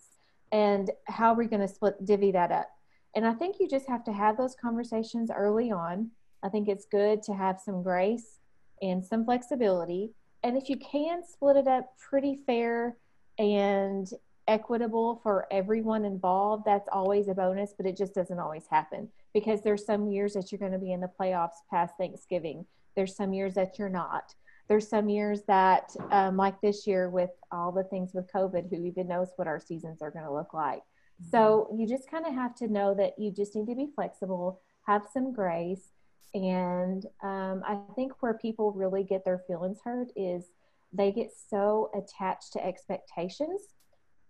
And 0.53 0.91
how 1.05 1.33
are 1.33 1.37
we 1.37 1.47
going 1.47 1.61
to 1.61 1.69
split, 1.69 2.05
divvy 2.05 2.33
that 2.33 2.53
up? 2.53 2.71
And 3.15 3.27
I 3.27 3.33
think 3.33 3.57
you 3.59 3.69
just 3.69 3.89
have 3.89 4.05
to 4.05 4.13
have 4.13 4.37
those 4.37 4.55
conversations 4.55 5.31
early 5.35 5.71
on. 5.71 6.11
I 6.43 6.49
think 6.49 6.69
it's 6.69 6.85
good 6.85 7.23
to 7.25 7.35
have 7.35 7.61
some 7.61 7.83
grace 7.83 8.39
and 8.83 9.05
some 9.05 9.25
flexibility. 9.25 10.13
And 10.45 10.57
if 10.57 10.69
you 10.69 10.77
can 10.77 11.23
split 11.27 11.57
it 11.57 11.67
up 11.67 11.93
pretty 11.99 12.39
fair 12.47 12.97
and 13.39 14.09
equitable 14.49 15.21
for 15.23 15.47
everyone 15.51 16.05
involved, 16.05 16.65
that's 16.65 16.89
always 16.93 17.29
a 17.29 17.35
bonus, 17.35 17.75
but 17.77 17.87
it 17.87 17.97
just 17.97 18.15
doesn't 18.15 18.39
always 18.39 18.67
happen 18.71 19.09
because 19.35 19.63
there's 19.63 19.85
some 19.85 20.07
years 20.07 20.35
that 20.35 20.53
you're 20.53 20.59
going 20.59 20.73
to 20.73 20.79
be 20.79 20.93
in 20.93 21.01
the 21.01 21.11
playoffs 21.21 21.63
past 21.71 21.95
Thanksgiving. 21.99 22.65
There's 22.95 23.17
some 23.17 23.33
years 23.33 23.55
that 23.55 23.79
you're 23.79 23.89
not. 23.89 24.35
There's 24.69 24.89
some 24.89 25.09
years 25.09 25.43
that, 25.47 25.95
um, 26.11 26.37
like 26.37 26.61
this 26.61 26.87
year 26.87 27.09
with 27.09 27.31
all 27.53 27.73
the 27.73 27.85
things 27.85 28.13
with 28.15 28.31
COVID, 28.33 28.69
who 28.69 28.85
even 28.85 29.09
knows 29.09 29.29
what 29.37 29.47
our 29.47 29.61
seasons 29.61 30.03
are 30.03 30.11
going 30.11 30.25
to 30.25 30.33
look 30.33 30.53
like. 30.53 30.83
So 31.31 31.75
you 31.75 31.87
just 31.87 32.11
kind 32.11 32.27
of 32.27 32.35
have 32.35 32.55
to 32.57 32.69
know 32.69 32.95
that 32.95 33.19
you 33.19 33.31
just 33.31 33.57
need 33.57 33.67
to 33.67 33.75
be 33.75 33.89
flexible, 33.95 34.61
have 34.87 35.07
some 35.13 35.33
grace, 35.33 35.93
and 36.35 37.07
um, 37.23 37.63
I 37.67 37.79
think 37.95 38.13
where 38.21 38.35
people 38.35 38.73
really 38.73 39.03
get 39.03 39.25
their 39.25 39.43
feelings 39.47 39.79
hurt 39.83 40.09
is 40.15 40.51
they 40.93 41.13
get 41.13 41.31
so 41.49 41.91
attached 41.95 42.53
to 42.53 42.65
expectations, 42.65 43.63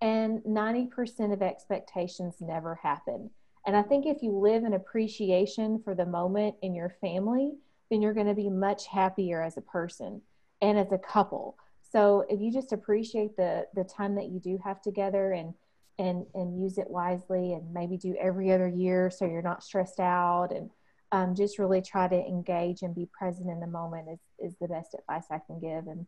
and 0.00 0.40
90% 0.42 1.32
of 1.32 1.42
expectations 1.42 2.36
never 2.40 2.76
happen. 2.76 3.30
And 3.66 3.76
I 3.76 3.82
think 3.82 4.06
if 4.06 4.22
you 4.22 4.30
live 4.30 4.62
in 4.62 4.74
appreciation 4.74 5.82
for 5.82 5.96
the 5.96 6.06
moment 6.06 6.54
in 6.62 6.74
your 6.74 6.94
family, 7.00 7.54
then 7.90 8.02
you're 8.02 8.14
going 8.14 8.26
to 8.26 8.34
be 8.34 8.50
much 8.50 8.86
happier 8.86 9.42
as 9.42 9.56
a 9.56 9.62
person 9.62 10.20
and 10.62 10.78
as 10.78 10.92
a 10.92 10.98
couple. 10.98 11.56
So 11.92 12.24
if 12.28 12.40
you 12.40 12.52
just 12.52 12.72
appreciate 12.72 13.36
the 13.36 13.66
the 13.74 13.84
time 13.84 14.14
that 14.16 14.28
you 14.28 14.40
do 14.40 14.58
have 14.64 14.82
together 14.82 15.32
and 15.32 15.54
and 15.98 16.26
and 16.34 16.60
use 16.60 16.78
it 16.78 16.90
wisely 16.90 17.54
and 17.54 17.72
maybe 17.72 17.96
do 17.96 18.16
every 18.20 18.52
other 18.52 18.68
year 18.68 19.10
so 19.10 19.24
you're 19.24 19.40
not 19.40 19.62
stressed 19.62 20.00
out 20.00 20.48
and 20.54 20.70
um, 21.12 21.34
just 21.34 21.58
really 21.58 21.80
try 21.80 22.08
to 22.08 22.16
engage 22.16 22.82
and 22.82 22.94
be 22.94 23.08
present 23.16 23.48
in 23.48 23.60
the 23.60 23.66
moment 23.66 24.08
is, 24.12 24.18
is 24.38 24.56
the 24.60 24.68
best 24.68 24.94
advice 24.94 25.24
I 25.30 25.38
can 25.38 25.60
give 25.60 25.86
and 25.86 26.06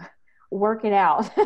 work 0.50 0.84
it 0.84 0.92
out. 0.92 1.30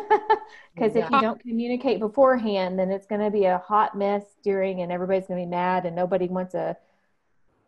Because 0.75 0.95
yeah. 0.95 1.05
if 1.05 1.11
you 1.11 1.21
don't 1.21 1.39
communicate 1.39 1.99
beforehand, 1.99 2.79
then 2.79 2.89
it's 2.89 3.05
going 3.05 3.21
to 3.21 3.29
be 3.29 3.45
a 3.45 3.59
hot 3.59 3.95
mess 3.95 4.23
during 4.43 4.81
and 4.81 4.91
everybody's 4.91 5.27
going 5.27 5.39
to 5.39 5.45
be 5.45 5.49
mad 5.49 5.85
and 5.85 5.95
nobody 5.95 6.27
wants 6.27 6.55
a, 6.55 6.75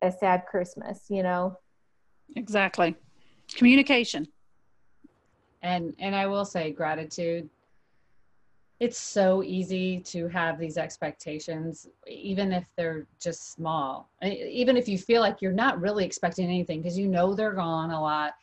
a 0.02 0.12
sad 0.12 0.48
Christmas, 0.48 1.02
you 1.08 1.22
know? 1.22 1.56
Exactly. 2.36 2.96
Communication. 3.54 4.28
And, 5.62 5.94
and 6.00 6.16
I 6.16 6.28
will 6.28 6.46
say 6.46 6.72
gratitude 6.72 7.50
it's 8.80 8.98
so 8.98 9.42
easy 9.44 10.00
to 10.02 10.28
have 10.28 10.60
these 10.60 10.78
expectations 10.78 11.88
even 12.08 12.52
if 12.52 12.68
they're 12.76 13.08
just 13.20 13.54
small 13.54 14.10
even 14.24 14.76
if 14.76 14.88
you 14.88 14.98
feel 14.98 15.22
like 15.22 15.42
you're 15.42 15.52
not 15.52 15.80
really 15.80 16.04
expecting 16.04 16.46
anything 16.46 16.82
because 16.82 16.98
you 16.98 17.08
know 17.08 17.34
they're 17.34 17.54
gone 17.54 17.92
a 17.92 18.02
lot 18.02 18.34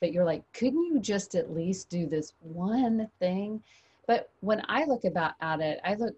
but 0.00 0.12
you're 0.12 0.24
like 0.24 0.42
couldn't 0.54 0.84
you 0.84 0.98
just 0.98 1.34
at 1.34 1.52
least 1.52 1.90
do 1.90 2.06
this 2.06 2.32
one 2.40 3.06
thing 3.18 3.62
but 4.06 4.30
when 4.40 4.62
i 4.68 4.84
look 4.84 5.04
about 5.04 5.34
at 5.40 5.60
it 5.60 5.78
i 5.84 5.94
look 5.94 6.14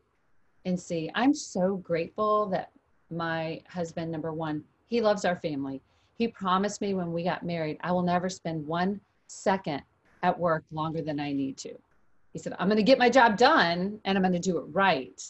and 0.66 0.78
see 0.78 1.10
i'm 1.14 1.34
so 1.34 1.76
grateful 1.76 2.46
that 2.46 2.70
my 3.10 3.60
husband 3.68 4.10
number 4.10 4.32
one 4.32 4.62
he 4.86 5.00
loves 5.00 5.24
our 5.24 5.36
family 5.36 5.82
he 6.16 6.28
promised 6.28 6.80
me 6.80 6.94
when 6.94 7.12
we 7.12 7.22
got 7.22 7.42
married 7.42 7.78
i 7.82 7.90
will 7.92 8.02
never 8.02 8.28
spend 8.28 8.66
one 8.66 9.00
second 9.26 9.82
at 10.22 10.38
work 10.38 10.64
longer 10.72 11.02
than 11.02 11.20
i 11.20 11.32
need 11.32 11.56
to 11.56 11.76
he 12.34 12.40
said, 12.40 12.54
I'm 12.58 12.66
going 12.66 12.76
to 12.76 12.82
get 12.82 12.98
my 12.98 13.08
job 13.08 13.38
done 13.38 14.00
and 14.04 14.18
I'm 14.18 14.22
going 14.22 14.32
to 14.32 14.40
do 14.40 14.58
it 14.58 14.64
right. 14.72 15.22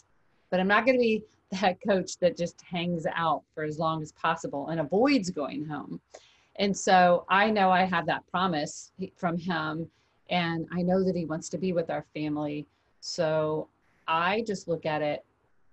But 0.49 0.59
I'm 0.59 0.67
not 0.67 0.85
going 0.85 0.97
to 0.97 1.01
be 1.01 1.23
head 1.55 1.77
coach 1.87 2.17
that 2.17 2.35
just 2.35 2.59
hangs 2.63 3.05
out 3.15 3.43
for 3.53 3.63
as 3.63 3.77
long 3.77 4.01
as 4.01 4.11
possible 4.11 4.69
and 4.69 4.79
avoids 4.79 5.29
going 5.29 5.65
home. 5.65 6.01
And 6.57 6.75
so 6.75 7.25
I 7.29 7.51
know 7.51 7.69
I 7.69 7.83
have 7.83 8.07
that 8.07 8.25
promise 8.27 8.91
from 9.15 9.37
him 9.37 9.87
and 10.31 10.67
I 10.73 10.81
know 10.81 11.03
that 11.03 11.15
he 11.15 11.25
wants 11.25 11.47
to 11.49 11.59
be 11.59 11.73
with 11.73 11.91
our 11.91 12.03
family. 12.15 12.65
So 13.01 13.67
I 14.07 14.43
just 14.47 14.67
look 14.67 14.87
at 14.87 15.03
it 15.03 15.23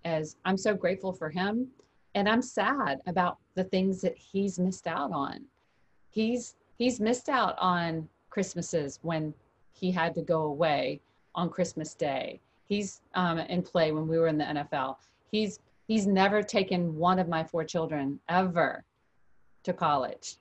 as 0.05 0.35
I'm 0.45 0.57
so 0.57 0.75
grateful 0.75 1.13
for 1.13 1.29
him 1.31 1.67
and 2.15 2.29
I'm 2.29 2.41
sad 2.41 3.01
about 3.07 3.37
the 3.55 3.63
things 3.63 4.01
that 4.01 4.17
he's 4.17 4.59
missed 4.59 4.87
out 4.87 5.11
on. 5.11 5.45
He's 6.09 6.55
he's 6.77 6.99
missed 6.99 7.29
out 7.29 7.55
on 7.57 8.07
Christmases 8.29 8.99
when 9.01 9.33
he 9.71 9.91
had 9.91 10.13
to 10.15 10.21
go 10.21 10.43
away 10.43 11.01
on 11.35 11.49
Christmas 11.49 11.93
Day. 11.93 12.39
He's 12.67 13.01
um, 13.15 13.39
in 13.39 13.61
play 13.61 13.91
when 13.91 14.07
we 14.07 14.17
were 14.17 14.27
in 14.27 14.37
the 14.37 14.45
NFL. 14.45 14.97
He's 15.31 15.59
he's 15.87 16.07
never 16.07 16.41
taken 16.41 16.95
one 16.95 17.19
of 17.19 17.27
my 17.27 17.43
four 17.43 17.63
children 17.63 18.19
ever 18.29 18.83
to 19.63 19.73
college. 19.73 20.37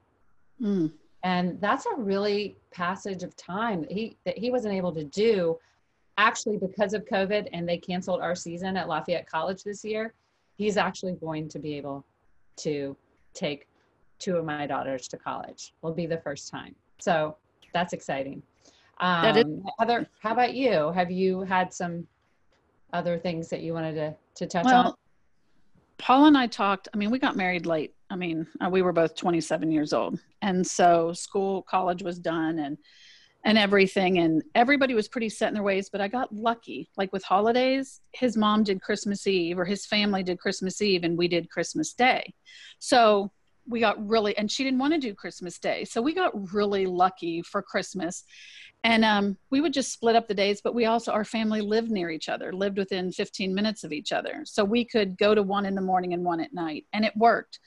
Mm. 0.61 0.93
And 1.25 1.61
that's 1.61 1.87
a 1.87 1.97
really 1.97 2.57
passage 2.73 3.23
of 3.23 3.37
time 3.37 3.83
that 3.83 3.93
he 3.93 4.17
that 4.25 4.37
he 4.37 4.50
wasn't 4.50 4.75
able 4.75 4.93
to 4.93 5.05
do 5.05 5.59
actually 6.19 6.59
because 6.59 6.93
of 6.93 7.05
COVID 7.07 7.49
and 7.52 7.67
they 7.67 7.79
canceled 7.79 8.21
our 8.21 8.35
season 8.35 8.76
at 8.76 8.88
Lafayette 8.88 9.26
College 9.26 9.62
this 9.62 9.85
year. 9.85 10.14
He's 10.57 10.77
actually 10.77 11.15
going 11.15 11.49
to 11.49 11.59
be 11.59 11.75
able 11.75 12.05
to 12.57 12.97
take 13.35 13.69
two 14.19 14.37
of 14.37 14.45
my 14.45 14.67
daughters 14.67 15.09
to 15.09 15.17
college. 15.17 15.75
Will 15.83 15.95
be 15.95 16.07
the 16.07 16.19
first 16.19 16.51
time. 16.51 16.75
So 16.99 17.37
that's 17.73 17.93
exciting. 17.93 18.43
Um, 19.01 19.23
that 19.23 19.37
is- 19.37 19.47
Heather, 19.79 20.07
how 20.21 20.33
about 20.33 20.55
you? 20.55 20.93
Have 20.93 21.11
you 21.11 21.43
had 21.43 21.73
some 21.73 22.07
other 22.93 23.19
things 23.19 23.49
that 23.49 23.63
you 23.63 23.73
wanted 23.73 23.95
to, 23.95 24.15
to 24.37 24.47
touch 24.47 24.67
well, 24.67 24.89
on? 24.89 24.95
Paul 25.99 26.27
and 26.27 26.37
I 26.37 26.47
talked, 26.47 26.89
I 26.93 26.97
mean, 26.97 27.11
we 27.11 27.19
got 27.19 27.37
married 27.37 27.67
late. 27.67 27.95
I 28.11 28.17
mean, 28.17 28.47
uh, 28.61 28.69
we 28.69 28.83
were 28.83 28.93
both 28.93 29.17
27 29.17 29.71
years 29.73 29.93
old. 29.93 30.21
And 30.43 30.67
so 30.67 31.13
school, 31.13 31.63
college 31.63 32.03
was 32.03 32.19
done 32.19 32.59
and, 32.59 32.77
and 33.45 33.59
everything. 33.59 34.19
And 34.19 34.43
everybody 34.55 34.95
was 34.95 35.09
pretty 35.09 35.29
set 35.29 35.49
in 35.49 35.55
their 35.55 35.63
ways, 35.63 35.89
but 35.91 36.01
I 36.01 36.09
got 36.09 36.35
lucky. 36.35 36.89
Like 36.97 37.13
with 37.13 37.25
holidays, 37.25 38.01
his 38.13 38.37
mom 38.37 38.63
did 38.65 38.81
Christmas 38.81 39.27
Eve 39.27 39.59
or 39.59 39.65
his 39.65 39.87
family 39.87 40.23
did 40.23 40.39
Christmas 40.39 40.81
Eve 40.81 41.05
and 41.05 41.19
we 41.19 41.29
did 41.29 41.51
Christmas 41.51 41.93
Day. 41.93 42.35
So 42.79 43.33
we 43.67 43.81
got 43.81 44.05
really, 44.07 44.37
and 44.37 44.51
she 44.51 44.65
didn't 44.65 44.79
want 44.79 44.93
to 44.93 44.99
do 44.99 45.15
Christmas 45.15 45.59
Day. 45.59 45.85
So 45.85 46.03
we 46.03 46.15
got 46.15 46.53
really 46.53 46.87
lucky 46.87 47.43
for 47.43 47.63
Christmas 47.63 48.25
and 48.85 49.05
um, 49.05 49.37
we 49.51 49.61
would 49.61 49.73
just 49.73 49.93
split 49.93 50.17
up 50.17 50.29
the 50.29 50.35
days 50.35 50.61
but 50.61 50.75
we 50.75 50.87
also 50.87 51.13
our 51.13 51.25
family 51.25 51.61
lived 51.61 51.91
near 51.91 52.11
each 52.11 52.29
other 52.29 52.53
lived 52.53 52.79
within 52.79 53.13
15 53.13 53.55
minutes 53.55 53.85
of 53.85 53.93
each 53.93 54.13
other 54.13 54.43
so 54.45 54.65
we 54.65 54.85
could 54.85 55.17
go 55.17 55.35
to 55.35 55.43
one 55.43 55.67
in 55.67 55.75
the 55.75 55.81
morning 55.81 56.15
and 56.15 56.25
one 56.25 56.41
at 56.41 56.53
night 56.53 56.85
and 56.93 57.05
it 57.05 57.17
worked 57.17 57.61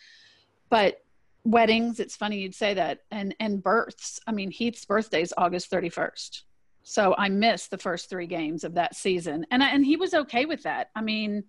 but 0.70 1.05
weddings 1.46 2.00
it's 2.00 2.16
funny 2.16 2.40
you'd 2.40 2.56
say 2.56 2.74
that 2.74 3.00
and 3.12 3.36
and 3.40 3.64
births. 3.64 4.20
I 4.28 4.32
mean 4.32 4.52
heath's 4.52 4.84
birthday 4.84 5.22
is 5.22 5.34
august 5.38 5.72
31st 5.72 6.42
so 6.84 7.16
i 7.18 7.30
missed 7.30 7.70
the 7.72 7.78
first 7.78 8.10
three 8.10 8.28
games 8.28 8.64
of 8.64 8.74
that 8.76 8.96
season. 8.96 9.46
And 9.52 9.64
and 9.64 9.86
he 9.86 9.96
was 9.96 10.14
okay 10.14 10.46
with 10.46 10.64
that. 10.64 10.90
I 10.96 11.02
mean 11.02 11.44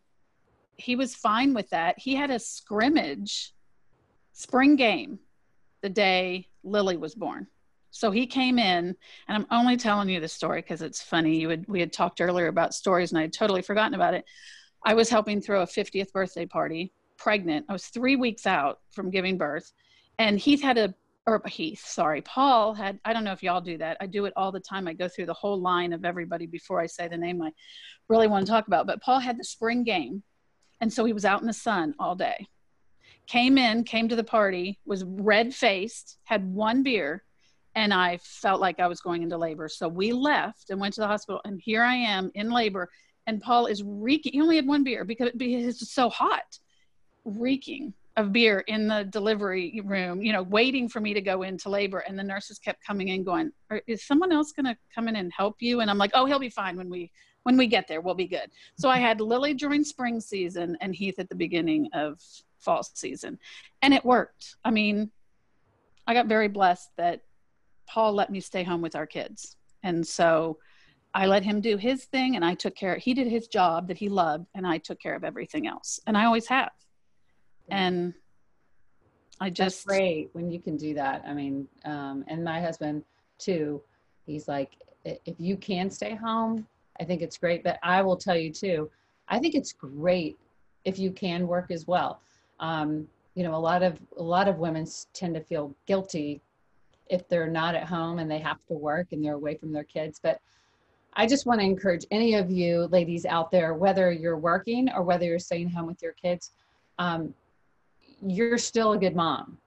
he 0.77 0.97
was 0.97 1.15
fine 1.15 1.55
with 1.55 1.71
that. 1.71 1.99
He 1.99 2.15
had 2.15 2.31
a 2.31 2.39
scrimmage 2.39 3.55
spring 4.33 4.77
game 4.77 5.19
the 5.83 5.89
day 5.89 6.49
lily 6.63 6.97
was 6.97 7.15
born. 7.15 7.47
So 7.91 8.11
he 8.11 8.27
came 8.27 8.59
in, 8.59 8.89
and 8.89 8.97
I'm 9.29 9.47
only 9.51 9.79
telling 9.79 10.11
you 10.11 10.21
the 10.21 10.29
story 10.29 10.61
because 10.61 10.83
it's 10.83 11.03
funny. 11.03 11.39
You 11.39 11.49
had 11.49 11.65
we 11.67 11.81
had 11.81 11.93
talked 11.93 12.21
earlier 12.21 12.49
about 12.49 12.75
stories, 12.75 13.11
and 13.11 13.19
I 13.19 13.23
had 13.23 13.33
totally 13.33 13.63
forgotten 13.63 13.95
about 13.95 14.13
it. 14.13 14.25
I 14.85 14.93
was 14.93 15.09
helping 15.09 15.41
throw 15.41 15.63
a 15.63 15.67
50th 15.67 16.13
birthday 16.13 16.45
party, 16.45 16.93
pregnant. 17.17 17.65
I 17.69 17.73
was 17.73 17.87
three 17.87 18.17
weeks 18.17 18.47
out 18.47 18.81
from 18.91 19.11
giving 19.11 19.39
birth, 19.39 19.73
and 20.19 20.39
Heath 20.39 20.63
had 20.63 20.79
a 20.79 20.95
or 21.27 21.43
Heath, 21.47 21.85
sorry, 21.85 22.23
Paul 22.23 22.73
had. 22.73 23.01
I 23.05 23.13
don't 23.13 23.25
know 23.25 23.33
if 23.33 23.43
y'all 23.43 23.61
do 23.61 23.77
that. 23.79 23.97
I 24.01 24.07
do 24.07 24.27
it 24.27 24.33
all 24.37 24.53
the 24.53 24.61
time. 24.61 24.87
I 24.87 24.93
go 24.93 25.09
through 25.09 25.27
the 25.27 25.35
whole 25.35 25.61
line 25.61 25.93
of 25.93 26.05
everybody 26.05 26.47
before 26.47 26.81
I 26.81 26.87
say 26.87 27.09
the 27.09 27.17
name 27.17 27.43
I 27.43 27.51
really 28.09 28.29
want 28.29 28.47
to 28.47 28.53
talk 28.53 28.69
about. 28.69 28.87
But 28.87 29.03
Paul 29.03 29.19
had 29.19 29.37
the 29.37 29.45
spring 29.45 29.83
game, 29.83 30.23
and 30.81 30.93
so 30.93 31.05
he 31.05 31.13
was 31.13 31.25
out 31.25 31.41
in 31.41 31.49
the 31.49 31.53
sun 31.53 31.95
all 31.99 32.15
day. 32.15 32.47
Came 33.27 33.59
in, 33.59 33.83
came 33.83 34.09
to 34.09 34.15
the 34.15 34.23
party, 34.23 34.79
was 34.87 35.03
red 35.05 35.53
faced, 35.53 36.19
had 36.23 36.49
one 36.55 36.85
beer, 36.85 37.25
and 37.75 37.93
I 37.93 38.21
felt 38.23 38.61
like 38.61 38.79
I 38.79 38.87
was 38.87 39.01
going 39.01 39.25
into 39.25 39.37
labor. 39.37 39.69
So 39.69 39.89
we 39.89 40.13
left 40.13 40.71
and 40.71 40.81
went 40.81 40.95
to 40.95 41.01
the 41.01 41.09
hospital, 41.09 41.41
and 41.45 41.61
here 41.61 41.83
I 41.83 41.97
am 41.97 42.31
in 42.35 42.53
labor. 42.53 42.89
And 43.27 43.43
Paul 43.43 43.67
is 43.67 43.83
reeking. 43.83 44.35
He 44.35 44.41
only 44.41 44.55
had 44.55 44.69
one 44.69 44.85
beer 44.85 45.05
because 45.05 45.33
it's 45.35 45.93
so 45.93 46.09
hot, 46.09 46.61
reeking 47.25 47.93
of 48.17 48.33
beer 48.33 48.61
in 48.61 48.89
the 48.89 49.05
delivery 49.05 49.81
room, 49.85 50.23
you 50.23 50.33
know, 50.33 50.43
waiting 50.43 50.89
for 50.89 51.01
me 51.01 51.13
to 51.13 51.21
go 51.21 51.43
into 51.43 51.69
labor. 51.69 51.99
And 51.99 52.19
the 52.19 52.23
nurses 52.23 52.59
kept 52.59 52.85
coming 52.85 53.09
in, 53.09 53.25
going, 53.25 53.53
"Is 53.87 54.07
someone 54.07 54.33
else 54.33 54.53
going 54.53 54.67
to 54.67 54.77
come 54.95 55.09
in 55.09 55.17
and 55.17 55.33
help 55.33 55.57
you?" 55.61 55.81
And 55.81 55.91
I'm 55.91 55.99
like, 55.99 56.13
"Oh, 56.15 56.25
he'll 56.25 56.39
be 56.39 56.51
fine 56.51 56.77
when 56.77 56.89
we 56.89 57.13
when 57.43 57.57
we 57.57 57.67
get 57.67 57.87
there. 57.89 58.01
We'll 58.01 58.15
be 58.15 58.27
good." 58.27 58.51
So 58.79 58.89
I 58.89 58.99
had 58.99 59.21
Lily 59.21 59.55
during 59.55 59.85
spring 59.85 60.21
season 60.21 60.77
and 60.81 60.95
Heath 60.95 61.19
at 61.19 61.29
the 61.29 61.35
beginning 61.35 61.89
of 61.93 62.21
fall 62.59 62.83
season, 62.83 63.39
and 63.83 63.93
it 63.93 64.05
worked. 64.05 64.57
I 64.65 64.71
mean, 64.71 65.11
I 66.07 66.15
got 66.15 66.27
very 66.27 66.49
blessed 66.49 66.91
that 66.97 67.21
Paul 67.87 68.13
let 68.15 68.31
me 68.31 68.41
stay 68.41 68.63
home 68.63 68.81
with 68.81 68.97
our 68.97 69.07
kids. 69.07 69.57
And 69.83 70.07
so 70.07 70.59
I 71.15 71.27
let 71.27 71.43
him 71.43 71.61
do 71.61 71.77
his 71.77 72.05
thing 72.05 72.37
and 72.37 72.45
I 72.45 72.55
took 72.55 72.75
care 72.75 72.97
he 72.97 73.15
did 73.15 73.27
his 73.27 73.47
job 73.47 73.89
that 73.89 73.97
he 73.97 74.09
loved 74.09 74.47
and 74.55 74.67
I 74.67 74.79
took 74.79 75.01
care 75.01 75.15
of 75.15 75.25
everything 75.25 75.67
else. 75.67 76.01
And 76.07 76.17
I 76.17 76.25
always 76.25 76.47
have. 76.49 76.73
And 77.71 78.15
I 79.41 79.51
just 79.51 79.85
That's 79.87 79.99
great 79.99 80.31
when 80.33 80.51
you 80.51 80.61
can 80.61 80.77
do 80.77 80.95
that. 80.95 81.25
I 81.27 81.35
mean, 81.35 81.69
um, 81.85 82.25
and 82.29 82.43
my 82.43 82.61
husband 82.61 83.05
too, 83.39 83.83
he's 84.25 84.49
like, 84.49 84.73
if 85.05 85.35
you 85.39 85.57
can 85.57 85.91
stay 85.91 86.15
home, 86.15 86.67
I 86.99 87.05
think 87.05 87.23
it's 87.23 87.37
great. 87.37 87.63
But 87.63 87.79
I 87.83 88.03
will 88.03 88.17
tell 88.17 88.37
you 88.37 88.51
too, 88.51 88.91
I 89.29 89.39
think 89.39 89.55
it's 89.55 89.73
great 89.73 90.37
if 90.85 90.99
you 90.99 91.11
can 91.11 91.47
work 91.47 91.71
as 91.71 91.87
well. 91.87 92.21
Um, 92.61 93.07
you 93.35 93.45
know, 93.45 93.55
a 93.55 93.59
lot 93.59 93.83
of 93.83 93.99
a 94.17 94.23
lot 94.23 94.49
of 94.49 94.59
women 94.59 94.87
tend 95.13 95.35
to 95.35 95.41
feel 95.41 95.75
guilty 95.87 96.41
if 97.09 97.29
they're 97.29 97.49
not 97.49 97.75
at 97.75 97.85
home 97.85 98.19
and 98.19 98.31
they 98.31 98.39
have 98.39 98.65
to 98.67 98.75
work 98.75 99.09
and 99.13 99.23
they're 99.23 99.35
away 99.35 99.57
from 99.57 99.73
their 99.73 99.85
kids. 99.85 100.19
But 100.21 100.41
I 101.13 101.27
just 101.27 101.47
want 101.47 101.61
to 101.61 101.67
encourage 101.67 102.05
any 102.11 102.35
of 102.35 102.51
you 102.51 102.87
ladies 102.87 103.27
out 103.27 103.51
there, 103.51 103.75
whether 103.75 104.11
you're 104.11 104.39
working 104.39 104.91
or 104.91 105.03
whether 105.03 105.25
you're 105.25 105.39
staying 105.39 105.71
home 105.71 105.87
with 105.87 106.03
your 106.03 106.13
kids, 106.13 106.53
um, 106.99 107.35
you're 108.25 108.59
still 108.59 108.93
a 108.93 108.99
good 108.99 109.17
mom. 109.17 109.59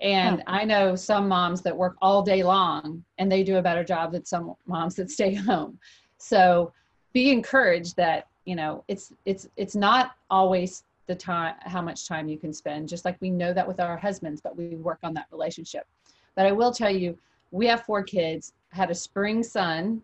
And 0.00 0.38
yeah. 0.38 0.44
I 0.46 0.64
know 0.64 0.96
some 0.96 1.28
moms 1.28 1.62
that 1.62 1.76
work 1.76 1.96
all 2.02 2.22
day 2.22 2.42
long 2.42 3.04
and 3.18 3.30
they 3.30 3.44
do 3.44 3.58
a 3.58 3.62
better 3.62 3.84
job 3.84 4.12
than 4.12 4.24
some 4.24 4.54
moms 4.66 4.96
that 4.96 5.10
stay 5.10 5.34
home. 5.50 5.78
So 6.18 6.72
be 7.12 7.30
encouraged 7.30 7.96
that, 7.96 8.26
you 8.44 8.56
know, 8.56 8.84
it's 8.88 9.12
it's 9.24 9.48
it's 9.56 9.76
not 9.76 10.12
always 10.30 10.84
the 11.06 11.14
time 11.14 11.54
how 11.60 11.82
much 11.82 12.08
time 12.08 12.28
you 12.28 12.38
can 12.38 12.52
spend, 12.52 12.88
just 12.88 13.04
like 13.04 13.16
we 13.20 13.30
know 13.30 13.52
that 13.52 13.66
with 13.66 13.80
our 13.80 13.96
husbands, 13.96 14.40
but 14.40 14.56
we 14.56 14.76
work 14.76 14.98
on 15.02 15.14
that 15.14 15.26
relationship. 15.30 15.86
But 16.34 16.46
I 16.46 16.52
will 16.52 16.72
tell 16.72 16.90
you, 16.90 17.16
we 17.50 17.66
have 17.66 17.84
four 17.84 18.02
kids, 18.02 18.54
had 18.70 18.90
a 18.90 18.94
spring 18.94 19.42
son. 19.42 20.02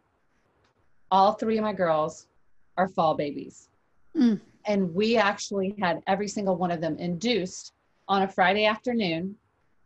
All 1.11 1.33
three 1.33 1.57
of 1.57 1.65
my 1.65 1.73
girls 1.73 2.29
are 2.77 2.89
fall 2.89 3.15
babies. 3.15 3.69
Mm. 4.15 4.41
And 4.67 4.95
we 4.95 5.17
actually 5.17 5.75
had 5.81 6.03
every 6.07 6.29
single 6.29 6.57
one 6.57 6.71
of 6.71 6.81
them 6.81 6.97
induced 6.99 7.73
on 8.09 8.23
a 8.23 8.29
Friday 8.29 8.65
afternoon 8.65 9.37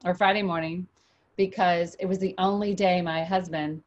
or 0.04 0.14
Friday 0.14 0.42
morning 0.42 0.86
because 1.36 1.96
it 1.98 2.06
was 2.06 2.18
the 2.18 2.34
only 2.38 2.74
day 2.74 3.02
my 3.02 3.24
husband 3.24 3.82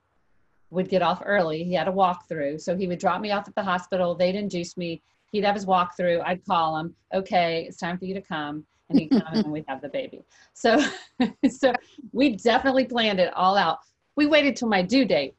would 0.72 0.90
get 0.90 1.02
off 1.02 1.22
early. 1.26 1.64
He 1.64 1.74
had 1.74 1.88
a 1.88 1.92
walkthrough. 1.92 2.60
So 2.60 2.76
he 2.76 2.88
would 2.88 3.00
drop 3.00 3.22
me 3.22 3.32
off 3.32 3.48
at 3.48 3.56
the 3.56 3.64
hospital. 3.64 4.16
They'd 4.16 4.36
induce 4.36 4.76
me. 4.78 5.02
He'd 5.32 5.46
have 5.46 5.56
his 5.56 5.66
walkthrough. 5.66 6.22
I'd 6.26 6.46
call 6.46 6.78
him, 6.78 6.96
okay, 7.14 7.66
it's 7.68 7.78
time 7.78 7.98
for 7.98 8.06
you 8.06 8.14
to 8.14 8.22
come 8.22 8.66
and 8.90 9.00
he'd 9.00 9.10
come 9.10 9.34
and 9.34 9.52
we'd 9.52 9.66
have 9.68 9.82
the 9.82 9.90
baby. 9.90 10.24
So, 10.54 10.84
so 11.50 11.74
we 12.12 12.36
definitely 12.36 12.86
planned 12.86 13.20
it 13.20 13.34
all 13.34 13.58
out. 13.58 13.80
We 14.16 14.26
waited 14.26 14.56
till 14.56 14.68
my 14.68 14.82
due 14.82 15.06
date. 15.06 15.36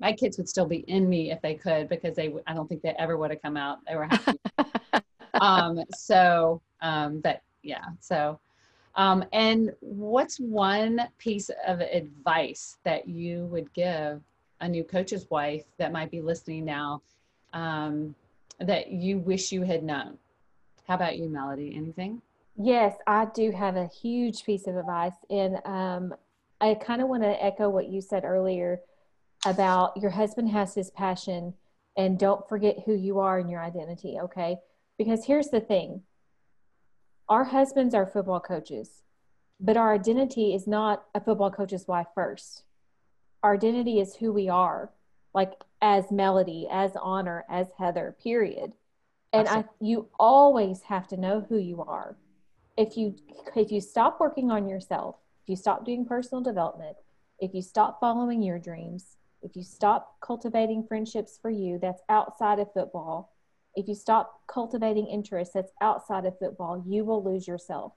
My 0.00 0.12
kids 0.12 0.38
would 0.38 0.48
still 0.48 0.66
be 0.66 0.84
in 0.88 1.08
me 1.08 1.32
if 1.32 1.42
they 1.42 1.54
could 1.54 1.88
because 1.88 2.14
they, 2.14 2.32
I 2.46 2.54
don't 2.54 2.68
think 2.68 2.82
they 2.82 2.94
ever 2.98 3.16
would 3.16 3.30
have 3.30 3.42
come 3.42 3.56
out. 3.56 3.78
They 3.86 3.96
were 3.96 4.06
happy. 4.06 4.38
um, 5.40 5.80
so, 5.96 6.62
um, 6.80 7.20
but 7.20 7.42
yeah, 7.62 7.84
so, 8.00 8.38
um, 8.94 9.24
and 9.32 9.72
what's 9.80 10.38
one 10.38 11.00
piece 11.18 11.50
of 11.66 11.80
advice 11.80 12.78
that 12.84 13.08
you 13.08 13.46
would 13.46 13.72
give 13.72 14.20
a 14.60 14.68
new 14.68 14.82
coach's 14.82 15.30
wife 15.30 15.64
that 15.78 15.92
might 15.92 16.10
be 16.10 16.20
listening 16.20 16.64
now 16.64 17.00
um, 17.52 18.14
that 18.58 18.90
you 18.90 19.18
wish 19.18 19.52
you 19.52 19.62
had 19.62 19.82
known? 19.82 20.18
How 20.86 20.94
about 20.94 21.18
you, 21.18 21.28
Melody? 21.28 21.74
Anything? 21.76 22.22
Yes, 22.56 22.96
I 23.06 23.26
do 23.26 23.52
have 23.52 23.76
a 23.76 23.86
huge 23.86 24.44
piece 24.44 24.66
of 24.66 24.76
advice. 24.76 25.12
And 25.30 25.58
um, 25.64 26.14
I 26.60 26.74
kind 26.74 27.00
of 27.00 27.08
want 27.08 27.22
to 27.22 27.44
echo 27.44 27.68
what 27.68 27.88
you 27.88 28.00
said 28.00 28.24
earlier 28.24 28.80
about 29.46 29.96
your 29.96 30.10
husband 30.10 30.50
has 30.50 30.74
his 30.74 30.90
passion 30.90 31.54
and 31.96 32.18
don't 32.18 32.48
forget 32.48 32.82
who 32.84 32.94
you 32.94 33.20
are 33.20 33.38
and 33.38 33.48
your 33.48 33.62
identity, 33.62 34.18
okay? 34.20 34.56
Because 34.96 35.24
here's 35.24 35.48
the 35.48 35.60
thing 35.60 36.02
our 37.28 37.44
husbands 37.44 37.94
are 37.94 38.06
football 38.06 38.40
coaches, 38.40 39.02
but 39.60 39.76
our 39.76 39.94
identity 39.94 40.54
is 40.54 40.66
not 40.66 41.04
a 41.14 41.20
football 41.20 41.50
coach's 41.50 41.86
wife 41.86 42.08
first. 42.14 42.64
Our 43.42 43.54
identity 43.54 44.00
is 44.00 44.16
who 44.16 44.32
we 44.32 44.48
are, 44.48 44.90
like 45.34 45.52
as 45.80 46.10
Melody, 46.10 46.66
as 46.70 46.92
Honor, 47.00 47.44
as 47.48 47.68
Heather, 47.78 48.16
period. 48.22 48.72
And 49.32 49.46
I, 49.46 49.64
you 49.80 50.08
always 50.18 50.82
have 50.82 51.06
to 51.08 51.16
know 51.16 51.44
who 51.48 51.58
you 51.58 51.82
are 51.82 52.16
if 52.78 52.96
you 52.96 53.14
if 53.56 53.72
you 53.72 53.80
stop 53.80 54.20
working 54.20 54.50
on 54.50 54.68
yourself 54.68 55.16
if 55.42 55.50
you 55.50 55.56
stop 55.56 55.84
doing 55.84 56.06
personal 56.06 56.42
development 56.42 56.96
if 57.40 57.52
you 57.52 57.60
stop 57.60 57.98
following 58.00 58.40
your 58.40 58.58
dreams 58.58 59.16
if 59.42 59.56
you 59.56 59.62
stop 59.62 60.16
cultivating 60.20 60.86
friendships 60.86 61.38
for 61.42 61.50
you 61.50 61.78
that's 61.82 62.02
outside 62.08 62.60
of 62.60 62.72
football 62.72 63.32
if 63.74 63.88
you 63.88 63.94
stop 63.94 64.40
cultivating 64.46 65.06
interests 65.06 65.54
that's 65.54 65.72
outside 65.80 66.24
of 66.24 66.38
football 66.38 66.82
you 66.86 67.04
will 67.04 67.22
lose 67.22 67.46
yourself. 67.46 67.92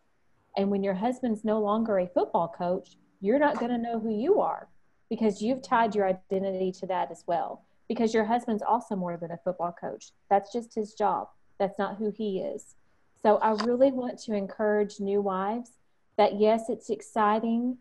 And 0.58 0.70
when 0.70 0.84
your 0.84 0.96
husband's 0.96 1.44
no 1.46 1.60
longer 1.60 2.00
a 2.00 2.08
football 2.08 2.54
coach 2.56 2.98
you're 3.22 3.40
not 3.40 3.60
going 3.60 3.72
to 3.72 3.78
know 3.78 4.00
who 4.00 4.10
you 4.10 4.42
are 4.42 4.68
because 5.10 5.42
you've 5.42 5.62
tied 5.62 5.94
your 5.94 6.08
identity 6.08 6.72
to 6.72 6.88
that 6.88 7.12
as 7.12 7.24
well. 7.28 7.64
Because 7.88 8.14
your 8.14 8.26
husband's 8.26 8.64
also 8.64 8.96
more 8.96 9.18
than 9.18 9.32
a 9.32 9.40
football 9.44 9.76
coach. 9.80 10.12
That's 10.30 10.52
just 10.52 10.74
his 10.74 10.94
job. 10.94 11.28
That's 11.60 11.78
not 11.78 11.98
who 11.98 12.12
he 12.16 12.40
is. 12.40 12.76
So 13.22 13.38
I 13.38 13.52
really 13.66 13.92
want 13.92 14.20
to 14.24 14.34
encourage 14.34 15.00
new 15.00 15.22
wives 15.22 15.72
that 16.18 16.40
yes, 16.40 16.70
it's 16.70 16.90
exciting, 16.90 17.78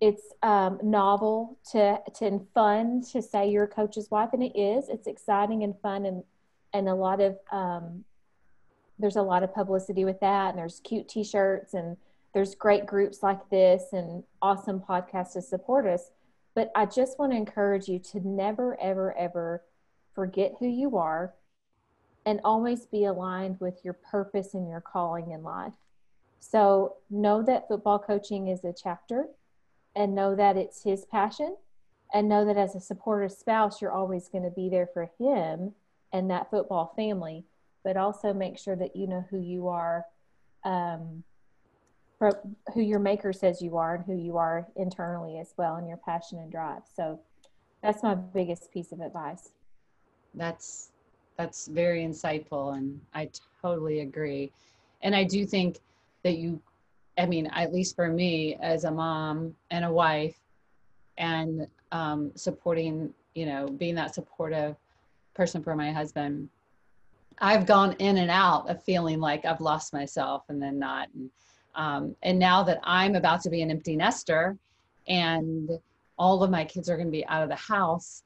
it's 0.00 0.22
um, 0.42 0.78
novel 0.82 1.58
to, 1.72 1.98
to 2.16 2.26
and 2.26 2.46
fun 2.54 3.02
to 3.12 3.22
say 3.22 3.48
you're 3.48 3.64
a 3.64 3.68
coach's 3.68 4.10
wife, 4.10 4.30
and 4.32 4.42
it 4.42 4.56
is. 4.56 4.88
It's 4.88 5.06
exciting 5.06 5.64
and 5.64 5.74
fun, 5.80 6.06
and 6.06 6.22
and 6.74 6.88
a 6.88 6.94
lot 6.94 7.20
of 7.20 7.38
um, 7.50 8.04
there's 8.98 9.16
a 9.16 9.22
lot 9.22 9.42
of 9.42 9.54
publicity 9.54 10.04
with 10.04 10.20
that, 10.20 10.50
and 10.50 10.58
there's 10.58 10.80
cute 10.80 11.08
T-shirts, 11.08 11.72
and 11.72 11.96
there's 12.34 12.54
great 12.54 12.84
groups 12.84 13.22
like 13.22 13.48
this, 13.48 13.84
and 13.92 14.24
awesome 14.42 14.80
podcasts 14.80 15.32
to 15.32 15.42
support 15.42 15.86
us. 15.86 16.10
But 16.54 16.70
I 16.74 16.86
just 16.86 17.18
want 17.18 17.32
to 17.32 17.38
encourage 17.38 17.88
you 17.88 17.98
to 18.12 18.20
never, 18.20 18.80
ever, 18.80 19.16
ever 19.16 19.62
forget 20.14 20.52
who 20.60 20.68
you 20.68 20.96
are 20.96 21.34
and 22.26 22.40
always 22.44 22.86
be 22.86 23.04
aligned 23.04 23.58
with 23.60 23.84
your 23.84 23.94
purpose 23.94 24.54
and 24.54 24.68
your 24.68 24.80
calling 24.80 25.32
in 25.32 25.42
life. 25.42 25.72
So 26.38 26.96
know 27.10 27.42
that 27.42 27.66
football 27.68 27.98
coaching 27.98 28.48
is 28.48 28.64
a 28.64 28.72
chapter 28.72 29.26
and 29.96 30.14
know 30.14 30.36
that 30.36 30.56
it's 30.56 30.84
his 30.84 31.04
passion 31.04 31.56
and 32.12 32.28
know 32.28 32.44
that 32.44 32.56
as 32.56 32.76
a 32.76 32.80
supportive 32.80 33.32
spouse, 33.32 33.82
you're 33.82 33.92
always 33.92 34.28
going 34.28 34.44
to 34.44 34.50
be 34.50 34.68
there 34.68 34.88
for 34.92 35.10
him 35.18 35.72
and 36.14 36.30
that 36.30 36.48
football 36.48 36.94
family, 36.96 37.44
but 37.82 37.96
also 37.96 38.32
make 38.32 38.56
sure 38.56 38.76
that 38.76 38.94
you 38.94 39.08
know 39.08 39.24
who 39.28 39.40
you 39.40 39.68
are, 39.68 40.06
um, 40.64 41.24
who 42.72 42.80
your 42.80 43.00
maker 43.00 43.32
says 43.32 43.60
you 43.60 43.76
are 43.76 43.96
and 43.96 44.04
who 44.04 44.14
you 44.14 44.38
are 44.38 44.68
internally 44.76 45.38
as 45.38 45.52
well 45.58 45.74
and 45.74 45.88
your 45.88 45.98
passion 45.98 46.38
and 46.38 46.50
drive. 46.50 46.82
So 46.96 47.20
that's 47.82 48.02
my 48.02 48.14
biggest 48.14 48.72
piece 48.72 48.92
of 48.92 49.00
advice. 49.00 49.50
That's 50.34 50.92
that's 51.36 51.66
very 51.66 52.04
insightful 52.04 52.76
and 52.76 53.00
I 53.12 53.28
totally 53.60 54.00
agree. 54.00 54.52
And 55.02 55.16
I 55.16 55.24
do 55.24 55.44
think 55.44 55.80
that 56.22 56.38
you, 56.38 56.60
I 57.18 57.26
mean, 57.26 57.48
at 57.48 57.74
least 57.74 57.96
for 57.96 58.08
me 58.08 58.56
as 58.62 58.84
a 58.84 58.90
mom 58.90 59.56
and 59.72 59.84
a 59.84 59.92
wife, 59.92 60.36
and 61.18 61.66
um, 61.92 62.30
supporting, 62.36 63.12
you 63.34 63.46
know, 63.46 63.66
being 63.66 63.96
that 63.96 64.14
supportive 64.14 64.76
person 65.34 65.62
for 65.62 65.74
my 65.74 65.92
husband. 65.92 66.48
I've 67.38 67.66
gone 67.66 67.94
in 67.98 68.18
and 68.18 68.30
out 68.30 68.70
of 68.70 68.82
feeling 68.82 69.20
like 69.20 69.44
I've 69.44 69.60
lost 69.60 69.92
myself 69.92 70.44
and 70.48 70.62
then 70.62 70.78
not. 70.78 71.08
And, 71.14 71.30
um, 71.74 72.16
and 72.22 72.38
now 72.38 72.62
that 72.62 72.80
I'm 72.84 73.16
about 73.16 73.42
to 73.42 73.50
be 73.50 73.62
an 73.62 73.70
empty 73.70 73.96
nester 73.96 74.56
and 75.08 75.70
all 76.16 76.42
of 76.42 76.50
my 76.50 76.64
kids 76.64 76.88
are 76.88 76.96
going 76.96 77.08
to 77.08 77.12
be 77.12 77.26
out 77.26 77.42
of 77.42 77.48
the 77.48 77.56
house, 77.56 78.22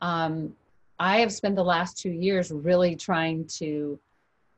um, 0.00 0.54
I 0.98 1.18
have 1.18 1.32
spent 1.32 1.56
the 1.56 1.64
last 1.64 1.98
two 1.98 2.10
years 2.10 2.50
really 2.50 2.96
trying 2.96 3.46
to 3.58 3.98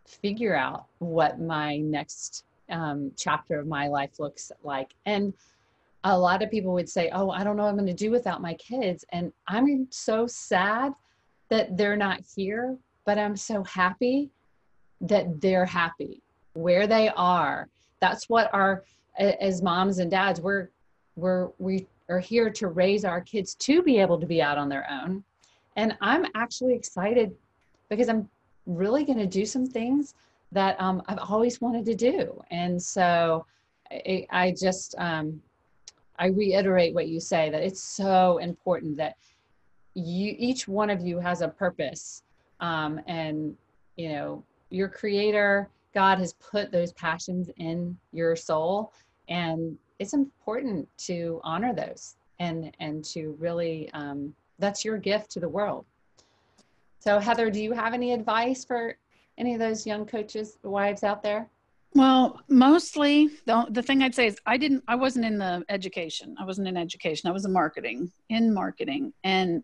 figure 0.06 0.54
out 0.54 0.87
what 0.98 1.40
my 1.40 1.78
next 1.78 2.44
um, 2.70 3.12
chapter 3.16 3.58
of 3.58 3.66
my 3.66 3.88
life 3.88 4.20
looks 4.20 4.52
like. 4.62 4.94
And 5.06 5.34
a 6.04 6.16
lot 6.16 6.42
of 6.42 6.50
people 6.50 6.72
would 6.74 6.88
say, 6.88 7.11
Oh, 7.12 7.30
I 7.30 7.42
don't 7.42 7.56
know 7.56 7.64
what 7.64 7.70
I'm 7.70 7.76
going 7.76 7.87
to 7.87 7.92
do 7.92 8.11
without 8.11 8.40
my 8.40 8.54
kids. 8.54 9.04
And 9.12 9.32
I'm 9.48 9.88
so 9.90 10.26
sad 10.26 10.92
that 11.48 11.76
they're 11.76 11.96
not 11.96 12.20
here, 12.37 12.76
but 13.04 13.18
I'm 13.18 13.37
so 13.37 13.64
happy 13.64 14.30
that 15.00 15.40
they're 15.40 15.66
happy 15.66 16.22
where 16.54 16.87
they 16.87 17.08
are. 17.11 17.68
That's 18.00 18.28
what 18.28 18.52
our, 18.52 18.84
as 19.18 19.62
moms 19.62 19.98
and 19.98 20.11
dads, 20.11 20.40
we're, 20.40 20.68
we're, 21.16 21.48
we 21.58 21.87
are 22.08 22.18
here 22.20 22.50
to 22.50 22.68
raise 22.68 23.04
our 23.04 23.20
kids 23.20 23.54
to 23.56 23.82
be 23.82 23.98
able 23.98 24.18
to 24.20 24.26
be 24.26 24.40
out 24.42 24.58
on 24.58 24.68
their 24.68 24.87
own. 24.90 25.24
And 25.76 25.96
I'm 26.00 26.26
actually 26.34 26.74
excited 26.74 27.34
because 27.88 28.08
I'm 28.08 28.28
really 28.66 29.04
going 29.04 29.18
to 29.18 29.26
do 29.26 29.46
some 29.46 29.66
things 29.66 30.14
that 30.52 30.80
um, 30.80 31.02
I've 31.06 31.18
always 31.18 31.61
wanted 31.61 31.84
to 31.87 31.94
do. 31.94 32.42
And 32.50 32.80
so 32.80 33.46
I, 33.90 34.26
I 34.30 34.54
just, 34.58 34.94
um, 34.98 35.40
I 36.18 36.26
reiterate 36.26 36.94
what 36.94 37.08
you 37.08 37.20
say 37.20 37.48
that 37.50 37.62
it's 37.62 37.82
so 37.82 38.38
important 38.38 38.96
that 38.96 39.16
you, 39.98 40.34
each 40.38 40.68
one 40.68 40.90
of 40.90 41.00
you 41.00 41.18
has 41.18 41.40
a 41.40 41.48
purpose. 41.48 42.22
Um, 42.61 43.00
and, 43.06 43.56
you 43.96 44.11
know, 44.11 44.44
your 44.70 44.88
creator, 44.88 45.68
God 45.94 46.18
has 46.18 46.34
put 46.34 46.70
those 46.70 46.92
passions 46.92 47.50
in 47.56 47.96
your 48.12 48.37
soul. 48.37 48.92
And 49.28 49.76
it's 49.98 50.14
important 50.14 50.88
to 50.98 51.40
honor 51.44 51.74
those 51.74 52.16
and, 52.38 52.74
and 52.80 53.04
to 53.06 53.37
really, 53.38 53.90
um, 53.92 54.34
that's 54.58 54.84
your 54.84 54.98
gift 54.98 55.30
to 55.32 55.40
the 55.40 55.48
world. 55.48 55.84
So 57.00 57.18
Heather, 57.18 57.50
do 57.50 57.62
you 57.62 57.72
have 57.72 57.94
any 57.94 58.12
advice 58.12 58.64
for 58.64 58.96
any 59.38 59.54
of 59.54 59.61
those 59.61 59.87
young 59.87 60.04
coaches, 60.04 60.58
wives 60.62 61.04
out 61.04 61.22
there? 61.22 61.48
Well, 61.94 62.40
mostly 62.48 63.30
the, 63.46 63.66
the 63.70 63.82
thing 63.82 64.02
I'd 64.02 64.14
say 64.14 64.26
is 64.26 64.37
I 64.46 64.56
didn't, 64.56 64.84
I 64.88 64.94
wasn't 64.94 65.24
in 65.24 65.38
the 65.38 65.64
education. 65.68 66.37
I 66.38 66.44
wasn't 66.44 66.68
in 66.68 66.76
education. 66.76 67.28
I 67.28 67.32
was 67.32 67.44
in 67.44 67.52
marketing, 67.52 68.12
in 68.28 68.52
marketing. 68.52 69.12
And 69.24 69.62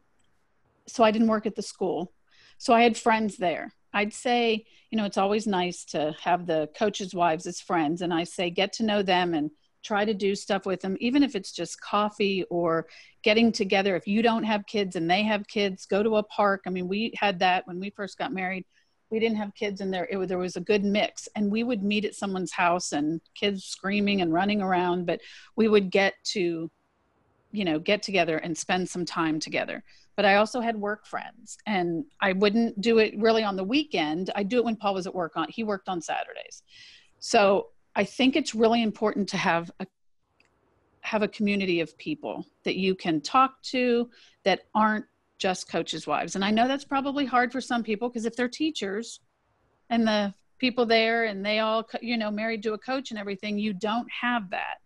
so 0.87 1.05
I 1.05 1.11
didn't 1.11 1.29
work 1.29 1.47
at 1.47 1.55
the 1.55 1.63
school. 1.63 2.13
So 2.59 2.73
I 2.73 2.83
had 2.83 2.97
friends 2.97 3.37
there. 3.37 3.73
I'd 3.93 4.13
say, 4.13 4.65
you 4.91 4.99
know, 4.99 5.05
it's 5.05 5.19
always 5.19 5.47
nice 5.47 5.85
to 5.87 6.15
have 6.23 6.47
the 6.47 6.69
coaches' 6.77 7.15
wives 7.15 7.47
as 7.47 7.61
friends. 7.61 8.03
And 8.03 8.13
I 8.13 8.25
say, 8.25 8.51
get 8.51 8.73
to 8.75 8.85
know 8.85 9.03
them 9.03 9.35
and 9.35 9.51
try 9.85 10.05
to 10.05 10.15
do 10.15 10.35
stuff 10.35 10.67
with 10.67 10.81
them, 10.81 10.97
even 11.01 11.23
if 11.23 11.37
it's 11.37 11.53
just 11.53 11.81
coffee 11.81 12.45
or 12.51 12.87
getting 13.23 13.53
together. 13.53 13.95
If 13.97 14.07
you 14.07 14.23
don't 14.23 14.45
have 14.45 14.67
kids 14.67 14.97
and 14.97 15.11
they 15.11 15.23
have 15.23 15.47
kids, 15.47 15.87
go 15.87 16.03
to 16.03 16.17
a 16.17 16.23
park. 16.25 16.63
I 16.67 16.71
mean, 16.71 16.89
we 16.89 17.13
had 17.17 17.39
that 17.41 17.67
when 17.67 17.79
we 17.79 17.91
first 17.91 18.19
got 18.19 18.33
married 18.33 18.65
we 19.15 19.21
didn't 19.21 19.37
have 19.37 19.55
kids 19.55 19.81
in 19.81 19.93
there. 19.93 20.09
It, 20.11 20.27
there 20.29 20.39
was 20.39 20.57
a 20.57 20.61
good 20.61 20.85
mix, 20.85 21.29
and 21.37 21.51
we 21.51 21.63
would 21.63 21.85
meet 21.85 22.05
at 22.05 22.17
someone's 22.17 22.53
house 22.53 22.91
and 22.91 23.21
kids 23.35 23.65
screaming 23.65 24.21
and 24.21 24.33
running 24.33 24.61
around, 24.61 25.07
but 25.07 25.21
we 25.57 25.69
would 25.69 25.91
get 25.91 26.15
to, 26.33 26.69
you 27.55 27.65
know, 27.65 27.79
get 27.79 28.03
together 28.03 28.39
and 28.39 28.57
spend 28.57 28.89
some 28.89 29.05
time 29.05 29.39
together. 29.39 29.83
But 30.17 30.25
I 30.25 30.37
also 30.37 30.61
had 30.61 30.77
work 30.77 31.07
friends, 31.07 31.57
and 31.67 32.05
I 32.21 32.33
wouldn't 32.33 32.81
do 32.81 32.99
it 32.99 33.15
really 33.19 33.43
on 33.43 33.57
the 33.57 33.65
weekend. 33.65 34.31
I 34.35 34.43
do 34.43 34.59
it 34.59 34.65
when 34.65 34.77
Paul 34.77 34.95
was 34.95 35.07
at 35.07 35.15
work 35.15 35.33
on. 35.37 35.47
He 35.49 35.65
worked 35.65 35.89
on 35.89 36.01
Saturdays, 36.01 36.63
so 37.19 37.69
I 37.97 38.05
think 38.05 38.37
it's 38.37 38.55
really 38.55 38.83
important 38.83 39.29
to 39.31 39.37
have 39.37 39.71
a 39.81 39.87
have 41.03 41.23
a 41.23 41.29
community 41.29 41.81
of 41.81 41.97
people 41.99 42.47
that 42.65 42.77
you 42.77 42.95
can 42.95 43.21
talk 43.21 43.63
to 43.63 44.09
that 44.43 44.63
aren't 44.75 45.05
just 45.39 45.69
coaches' 45.69 46.07
wives. 46.07 46.35
And 46.35 46.45
I 46.45 46.51
know 46.51 46.67
that's 46.67 46.85
probably 46.85 47.27
hard 47.27 47.53
for 47.53 47.61
some 47.61 47.83
people 47.83 48.09
because 48.09 48.25
if 48.25 48.35
they're 48.35 48.49
teachers 48.49 49.21
and 49.91 50.07
the 50.07 50.33
people 50.59 50.87
there 50.87 51.25
and 51.25 51.45
they 51.45 51.59
all, 51.59 51.87
you 52.01 52.17
know, 52.17 52.31
married 52.31 52.63
to 52.63 52.73
a 52.73 52.79
coach 52.79 53.11
and 53.11 53.21
everything, 53.21 53.59
you 53.59 53.75
don't 53.75 54.09
have 54.11 54.49
that. 54.51 54.77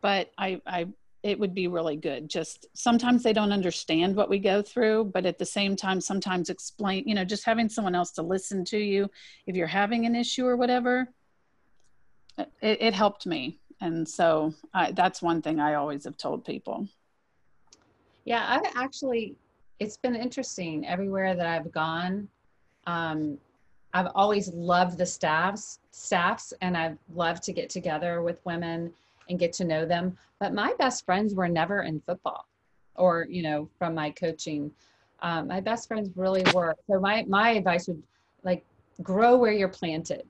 But 0.00 0.30
I, 0.38 0.60
I, 0.66 0.86
it 1.22 1.38
would 1.38 1.54
be 1.54 1.68
really 1.68 1.96
good. 1.96 2.28
Just 2.28 2.66
sometimes 2.74 3.22
they 3.22 3.32
don't 3.32 3.52
understand 3.52 4.16
what 4.16 4.28
we 4.28 4.38
go 4.38 4.60
through, 4.60 5.04
but 5.14 5.24
at 5.24 5.38
the 5.38 5.44
same 5.44 5.76
time, 5.76 6.00
sometimes 6.00 6.50
explain, 6.50 7.04
you 7.06 7.14
know, 7.14 7.24
just 7.24 7.44
having 7.44 7.68
someone 7.68 7.94
else 7.94 8.10
to 8.12 8.22
listen 8.22 8.64
to 8.66 8.78
you 8.78 9.08
if 9.46 9.54
you're 9.54 9.66
having 9.66 10.04
an 10.04 10.16
issue 10.16 10.46
or 10.46 10.56
whatever. 10.56 11.08
It, 12.38 12.48
it 12.60 12.94
helped 12.94 13.26
me. 13.26 13.60
And 13.80 14.08
so 14.08 14.54
I, 14.74 14.92
that's 14.92 15.22
one 15.22 15.42
thing 15.42 15.60
I 15.60 15.74
always 15.74 16.04
have 16.04 16.16
told 16.16 16.44
people. 16.44 16.88
Yeah, 18.24 18.44
I've 18.48 18.72
actually 18.76 19.36
it's 19.82 19.96
been 19.96 20.14
interesting 20.14 20.86
everywhere 20.86 21.34
that 21.34 21.46
I've 21.46 21.72
gone. 21.72 22.28
Um, 22.86 23.36
I've 23.94 24.08
always 24.14 24.48
loved 24.52 24.96
the 24.96 25.04
staffs, 25.04 25.80
staffs, 25.90 26.54
and 26.62 26.76
I've 26.76 26.96
loved 27.14 27.42
to 27.44 27.52
get 27.52 27.68
together 27.68 28.22
with 28.22 28.38
women 28.44 28.92
and 29.28 29.38
get 29.38 29.52
to 29.54 29.64
know 29.64 29.84
them. 29.86 30.16
But 30.38 30.54
my 30.54 30.74
best 30.78 31.04
friends 31.04 31.34
were 31.34 31.48
never 31.48 31.82
in 31.82 32.00
football, 32.00 32.46
or 32.96 33.26
you 33.28 33.42
know, 33.42 33.68
from 33.78 33.94
my 33.94 34.10
coaching. 34.10 34.70
Um, 35.20 35.48
my 35.48 35.60
best 35.60 35.88
friends 35.88 36.10
really 36.16 36.44
were. 36.54 36.74
So 36.88 37.00
my 37.00 37.24
my 37.28 37.50
advice 37.50 37.88
would 37.88 38.02
like 38.42 38.64
grow 39.02 39.36
where 39.36 39.52
you're 39.52 39.68
planted. 39.68 40.26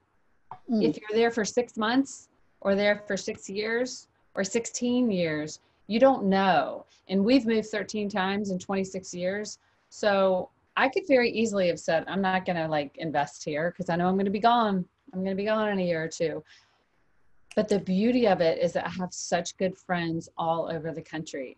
Mm. 0.71 0.89
If 0.89 0.99
you're 0.99 1.19
there 1.19 1.31
for 1.31 1.45
six 1.45 1.77
months, 1.77 2.29
or 2.61 2.75
there 2.75 3.03
for 3.07 3.17
six 3.17 3.49
years, 3.49 4.09
or 4.35 4.45
16 4.45 5.11
years, 5.11 5.61
you 5.87 5.99
don't 5.99 6.25
know. 6.25 6.87
And 7.09 7.25
we've 7.25 7.47
moved 7.47 7.69
13 7.69 8.09
times 8.09 8.51
in 8.51 8.59
26 8.59 9.13
years. 9.15 9.59
So 9.89 10.49
I 10.77 10.89
could 10.89 11.03
very 11.07 11.31
easily 11.31 11.69
have 11.69 11.79
said, 11.79 12.05
I'm 12.09 12.23
not 12.23 12.47
going 12.47 12.57
to 12.57 12.69
like 12.69 12.97
invest 12.99 13.45
here 13.45 13.71
because 13.71 13.91
I 13.91 13.97
know 13.97 14.09
I'm 14.09 14.15
going 14.15 14.25
to 14.25 14.31
be 14.31 14.39
gone. 14.39 14.85
I'm 15.13 15.21
going 15.21 15.37
to 15.37 15.43
be 15.43 15.45
gone 15.45 15.69
in 15.69 15.79
a 15.79 15.85
year 15.85 16.03
or 16.03 16.09
two. 16.09 16.43
But 17.55 17.69
the 17.69 17.81
beauty 17.81 18.27
of 18.27 18.41
it 18.41 18.59
is 18.59 18.73
that 18.73 18.87
I 18.87 18.91
have 18.91 19.13
such 19.13 19.57
good 19.57 19.77
friends 19.77 20.29
all 20.39 20.71
over 20.71 20.93
the 20.93 21.03
country 21.03 21.57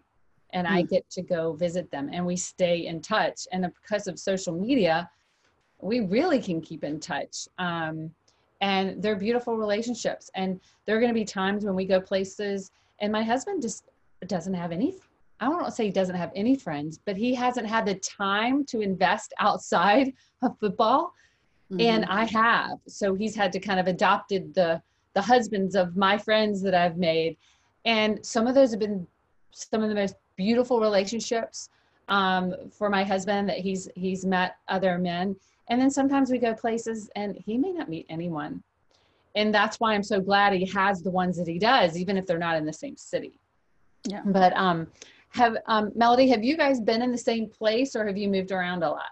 and. 0.52 0.66
I 0.66 0.82
mm. 0.82 0.90
get 0.90 1.08
to 1.10 1.22
go 1.22 1.52
visit 1.52 1.90
them 1.90 2.10
and 2.12 2.24
we 2.24 2.36
stay 2.36 2.86
in 2.86 3.00
touch. 3.00 3.46
And 3.52 3.70
because 3.82 4.06
of 4.06 4.18
social 4.18 4.54
media, 4.54 5.08
we 5.80 6.00
really 6.00 6.40
can 6.40 6.60
keep 6.60 6.84
in 6.84 7.00
touch. 7.00 7.48
Um, 7.58 8.10
and 8.60 9.02
they're 9.02 9.16
beautiful 9.16 9.56
relationships. 9.56 10.30
And 10.34 10.60
there 10.86 10.96
are 10.96 11.00
going 11.00 11.12
to 11.12 11.18
be 11.18 11.24
times 11.24 11.64
when 11.64 11.74
we 11.74 11.84
go 11.84 12.00
places 12.00 12.70
and 13.00 13.12
my 13.12 13.22
husband 13.22 13.62
just 13.62 13.84
doesn't 14.26 14.54
have 14.54 14.72
any 14.72 14.94
I 15.40 15.46
don't 15.46 15.56
want 15.56 15.66
to 15.66 15.72
say 15.72 15.86
he 15.86 15.90
doesn't 15.90 16.14
have 16.14 16.30
any 16.34 16.56
friends, 16.56 16.98
but 17.04 17.16
he 17.16 17.34
hasn't 17.34 17.66
had 17.66 17.86
the 17.86 17.96
time 17.96 18.64
to 18.66 18.80
invest 18.80 19.34
outside 19.40 20.12
of 20.42 20.58
football. 20.58 21.12
Mm-hmm. 21.72 21.80
And 21.80 22.04
I 22.06 22.24
have. 22.26 22.78
So 22.86 23.14
he's 23.14 23.34
had 23.34 23.52
to 23.52 23.60
kind 23.60 23.80
of 23.80 23.86
adopted 23.86 24.54
the 24.54 24.80
the 25.14 25.22
husbands 25.22 25.74
of 25.74 25.96
my 25.96 26.18
friends 26.18 26.60
that 26.62 26.74
I've 26.74 26.96
made. 26.96 27.36
And 27.84 28.24
some 28.24 28.46
of 28.46 28.54
those 28.54 28.70
have 28.70 28.80
been 28.80 29.06
some 29.52 29.82
of 29.82 29.88
the 29.88 29.94
most 29.94 30.16
beautiful 30.36 30.80
relationships 30.80 31.68
um, 32.08 32.54
for 32.70 32.90
my 32.90 33.04
husband 33.04 33.48
that 33.48 33.58
he's 33.58 33.88
he's 33.94 34.24
met 34.24 34.56
other 34.68 34.98
men. 34.98 35.36
And 35.68 35.80
then 35.80 35.90
sometimes 35.90 36.30
we 36.30 36.38
go 36.38 36.54
places 36.54 37.10
and 37.16 37.36
he 37.46 37.56
may 37.56 37.72
not 37.72 37.88
meet 37.88 38.06
anyone. 38.08 38.62
And 39.36 39.52
that's 39.52 39.80
why 39.80 39.94
I'm 39.94 40.02
so 40.02 40.20
glad 40.20 40.52
he 40.52 40.66
has 40.66 41.02
the 41.02 41.10
ones 41.10 41.36
that 41.38 41.48
he 41.48 41.58
does, 41.58 41.96
even 41.96 42.16
if 42.16 42.26
they're 42.26 42.38
not 42.38 42.56
in 42.56 42.66
the 42.66 42.72
same 42.72 42.96
city. 42.96 43.40
Yeah. 44.06 44.20
But 44.26 44.54
um, 44.56 44.86
have 45.30 45.56
um, 45.66 45.90
Melody, 45.94 46.28
have 46.28 46.44
you 46.44 46.56
guys 46.56 46.80
been 46.80 47.02
in 47.02 47.10
the 47.10 47.18
same 47.18 47.48
place 47.48 47.96
or 47.96 48.06
have 48.06 48.16
you 48.16 48.28
moved 48.28 48.52
around 48.52 48.82
a 48.82 48.90
lot? 48.90 49.10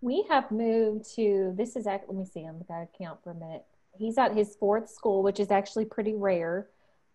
We 0.00 0.24
have 0.28 0.50
moved 0.50 1.14
to 1.14 1.52
this 1.56 1.76
is 1.76 1.86
let 1.86 2.12
me 2.12 2.24
see. 2.24 2.44
I'm 2.44 2.60
gonna 2.66 2.88
count 2.98 3.22
for 3.22 3.30
a 3.30 3.34
minute. 3.34 3.64
He's 3.96 4.18
at 4.18 4.36
his 4.36 4.56
fourth 4.56 4.88
school, 4.88 5.22
which 5.22 5.40
is 5.40 5.50
actually 5.50 5.84
pretty 5.84 6.14
rare 6.14 6.68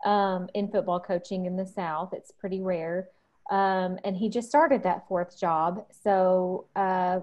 um, 0.06 0.48
in 0.54 0.70
football 0.70 1.00
coaching 1.00 1.46
in 1.46 1.56
the 1.56 1.66
South. 1.66 2.14
It's 2.14 2.32
pretty 2.32 2.62
rare. 2.62 3.10
Um, 3.50 3.98
and 4.04 4.16
he 4.16 4.30
just 4.30 4.50
started 4.50 4.84
that 4.84 5.08
fourth 5.08 5.40
job. 5.40 5.86
So 6.04 6.66
uh, 6.76 7.22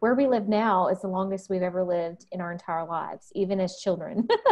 where 0.00 0.14
we 0.14 0.26
live 0.26 0.48
now 0.48 0.88
is 0.88 1.00
the 1.00 1.08
longest 1.08 1.48
we've 1.50 1.62
ever 1.62 1.82
lived 1.82 2.26
in 2.32 2.40
our 2.40 2.52
entire 2.52 2.86
lives, 2.86 3.32
even 3.34 3.60
as 3.60 3.78
children. 3.80 4.28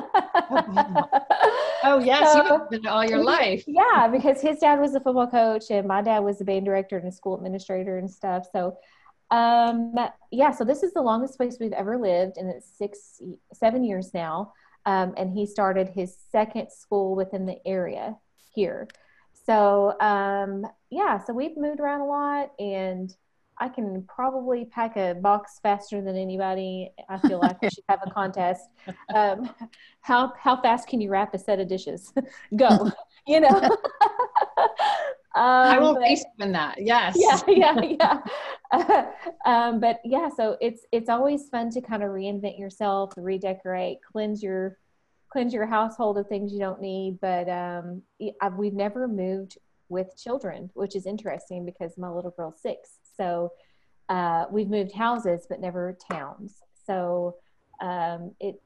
oh, 1.84 2.00
yes, 2.02 2.32
so, 2.32 2.44
you've 2.44 2.70
been 2.70 2.86
all 2.86 3.04
your 3.04 3.22
life. 3.22 3.64
yeah, 3.66 4.08
because 4.08 4.40
his 4.40 4.58
dad 4.58 4.80
was 4.80 4.94
a 4.94 5.00
football 5.00 5.26
coach 5.26 5.70
and 5.70 5.86
my 5.86 6.02
dad 6.02 6.20
was 6.20 6.40
a 6.40 6.44
band 6.44 6.64
director 6.64 6.96
and 6.98 7.08
a 7.08 7.12
school 7.12 7.36
administrator 7.36 7.98
and 7.98 8.10
stuff. 8.10 8.46
So, 8.52 8.76
um, 9.34 9.94
yeah, 10.30 10.52
so 10.52 10.64
this 10.64 10.84
is 10.84 10.92
the 10.92 11.02
longest 11.02 11.36
place 11.36 11.56
we've 11.58 11.72
ever 11.72 11.98
lived, 11.98 12.36
and 12.36 12.48
it's 12.48 12.68
six, 12.78 13.20
seven 13.52 13.82
years 13.82 14.14
now. 14.14 14.52
Um, 14.86 15.14
and 15.16 15.32
he 15.32 15.44
started 15.44 15.88
his 15.88 16.16
second 16.30 16.70
school 16.70 17.16
within 17.16 17.44
the 17.44 17.56
area 17.66 18.16
here. 18.54 18.86
So 19.44 19.98
um, 20.00 20.64
yeah, 20.90 21.18
so 21.18 21.32
we've 21.32 21.56
moved 21.56 21.80
around 21.80 22.02
a 22.02 22.06
lot, 22.06 22.52
and 22.60 23.12
I 23.58 23.68
can 23.68 24.02
probably 24.02 24.66
pack 24.66 24.96
a 24.96 25.14
box 25.14 25.58
faster 25.60 26.00
than 26.00 26.16
anybody. 26.16 26.90
I 27.08 27.18
feel 27.18 27.40
like 27.40 27.60
we 27.60 27.70
should 27.70 27.84
have 27.88 28.00
a 28.06 28.10
contest. 28.10 28.68
Um, 29.14 29.50
how 30.00 30.32
how 30.38 30.60
fast 30.60 30.88
can 30.88 31.00
you 31.00 31.10
wrap 31.10 31.34
a 31.34 31.38
set 31.38 31.60
of 31.60 31.68
dishes? 31.68 32.12
Go, 32.56 32.90
you 33.26 33.40
know. 33.40 33.76
um, 35.36 35.42
I 35.42 35.78
will 35.78 35.96
face 35.96 36.24
in 36.38 36.52
that. 36.52 36.76
Yes. 36.78 37.16
Yeah, 37.18 37.40
yeah, 37.48 38.20
yeah. 38.72 39.10
um, 39.46 39.80
but 39.80 40.00
yeah, 40.04 40.28
so 40.28 40.56
it's 40.60 40.86
it's 40.92 41.08
always 41.08 41.48
fun 41.48 41.70
to 41.70 41.80
kind 41.80 42.02
of 42.02 42.10
reinvent 42.10 42.58
yourself, 42.58 43.12
redecorate, 43.16 43.98
cleanse 44.10 44.42
your 44.42 44.78
cleanse 45.30 45.52
your 45.52 45.66
household 45.66 46.18
of 46.18 46.28
things 46.28 46.52
you 46.52 46.60
don't 46.60 46.80
need. 46.80 47.18
But 47.20 47.48
um, 47.48 48.02
we've 48.56 48.74
never 48.74 49.08
moved 49.08 49.58
with 49.88 50.16
children, 50.16 50.70
which 50.74 50.94
is 50.94 51.06
interesting 51.06 51.64
because 51.64 51.98
my 51.98 52.08
little 52.08 52.30
girl's 52.30 52.60
six. 52.60 52.98
So 53.16 53.52
uh, 54.08 54.44
we've 54.50 54.68
moved 54.68 54.92
houses, 54.92 55.46
but 55.48 55.60
never 55.60 55.96
towns. 56.10 56.62
So 56.86 57.36
um, 57.80 58.32
it, 58.40 58.60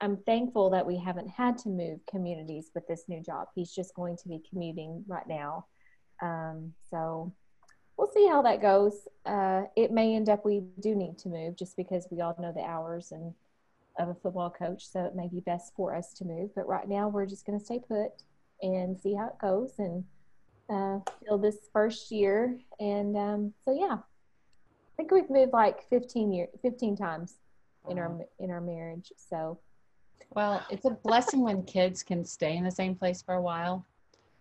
I'm 0.00 0.16
thankful 0.18 0.70
that 0.70 0.86
we 0.86 0.98
haven't 0.98 1.28
had 1.28 1.58
to 1.58 1.68
move 1.68 2.00
communities 2.10 2.70
with 2.74 2.86
this 2.86 3.04
new 3.08 3.22
job. 3.22 3.48
He's 3.54 3.72
just 3.72 3.94
going 3.94 4.16
to 4.18 4.28
be 4.28 4.42
commuting 4.48 5.04
right 5.06 5.26
now. 5.26 5.66
Um, 6.22 6.72
so 6.90 7.32
we'll 7.96 8.10
see 8.12 8.26
how 8.28 8.42
that 8.42 8.62
goes. 8.62 9.08
Uh, 9.24 9.62
it 9.76 9.90
may 9.90 10.14
end 10.14 10.28
up 10.28 10.44
we 10.44 10.62
do 10.80 10.94
need 10.94 11.18
to 11.18 11.28
move 11.28 11.56
just 11.56 11.76
because 11.76 12.06
we 12.10 12.20
all 12.20 12.36
know 12.38 12.52
the 12.52 12.62
hours 12.62 13.12
and 13.12 13.34
of 13.98 14.08
a 14.08 14.14
football 14.14 14.50
coach, 14.50 14.86
so 14.86 15.04
it 15.04 15.14
may 15.14 15.28
be 15.28 15.40
best 15.40 15.72
for 15.74 15.94
us 15.94 16.12
to 16.14 16.24
move. 16.24 16.50
But 16.54 16.68
right 16.68 16.88
now, 16.88 17.08
we're 17.08 17.26
just 17.26 17.46
going 17.46 17.58
to 17.58 17.64
stay 17.64 17.78
put 17.78 18.12
and 18.62 18.98
see 18.98 19.14
how 19.14 19.28
it 19.28 19.38
goes 19.40 19.72
and 19.78 20.04
uh, 20.68 21.00
feel 21.24 21.38
this 21.38 21.56
first 21.72 22.10
year. 22.10 22.58
And 22.80 23.16
um, 23.16 23.54
so, 23.64 23.72
yeah, 23.72 23.96
I 23.96 24.96
think 24.96 25.10
we've 25.10 25.30
moved 25.30 25.52
like 25.52 25.88
15 25.88 26.32
year, 26.32 26.48
15 26.62 26.96
times 26.96 27.36
in 27.88 27.98
our 27.98 28.18
in 28.38 28.50
our 28.50 28.60
marriage. 28.60 29.12
So, 29.16 29.58
well, 30.30 30.64
it's 30.70 30.84
a 30.84 30.90
blessing 30.90 31.42
when 31.42 31.62
kids 31.62 32.02
can 32.02 32.24
stay 32.24 32.56
in 32.56 32.64
the 32.64 32.70
same 32.70 32.94
place 32.94 33.22
for 33.22 33.34
a 33.34 33.42
while. 33.42 33.84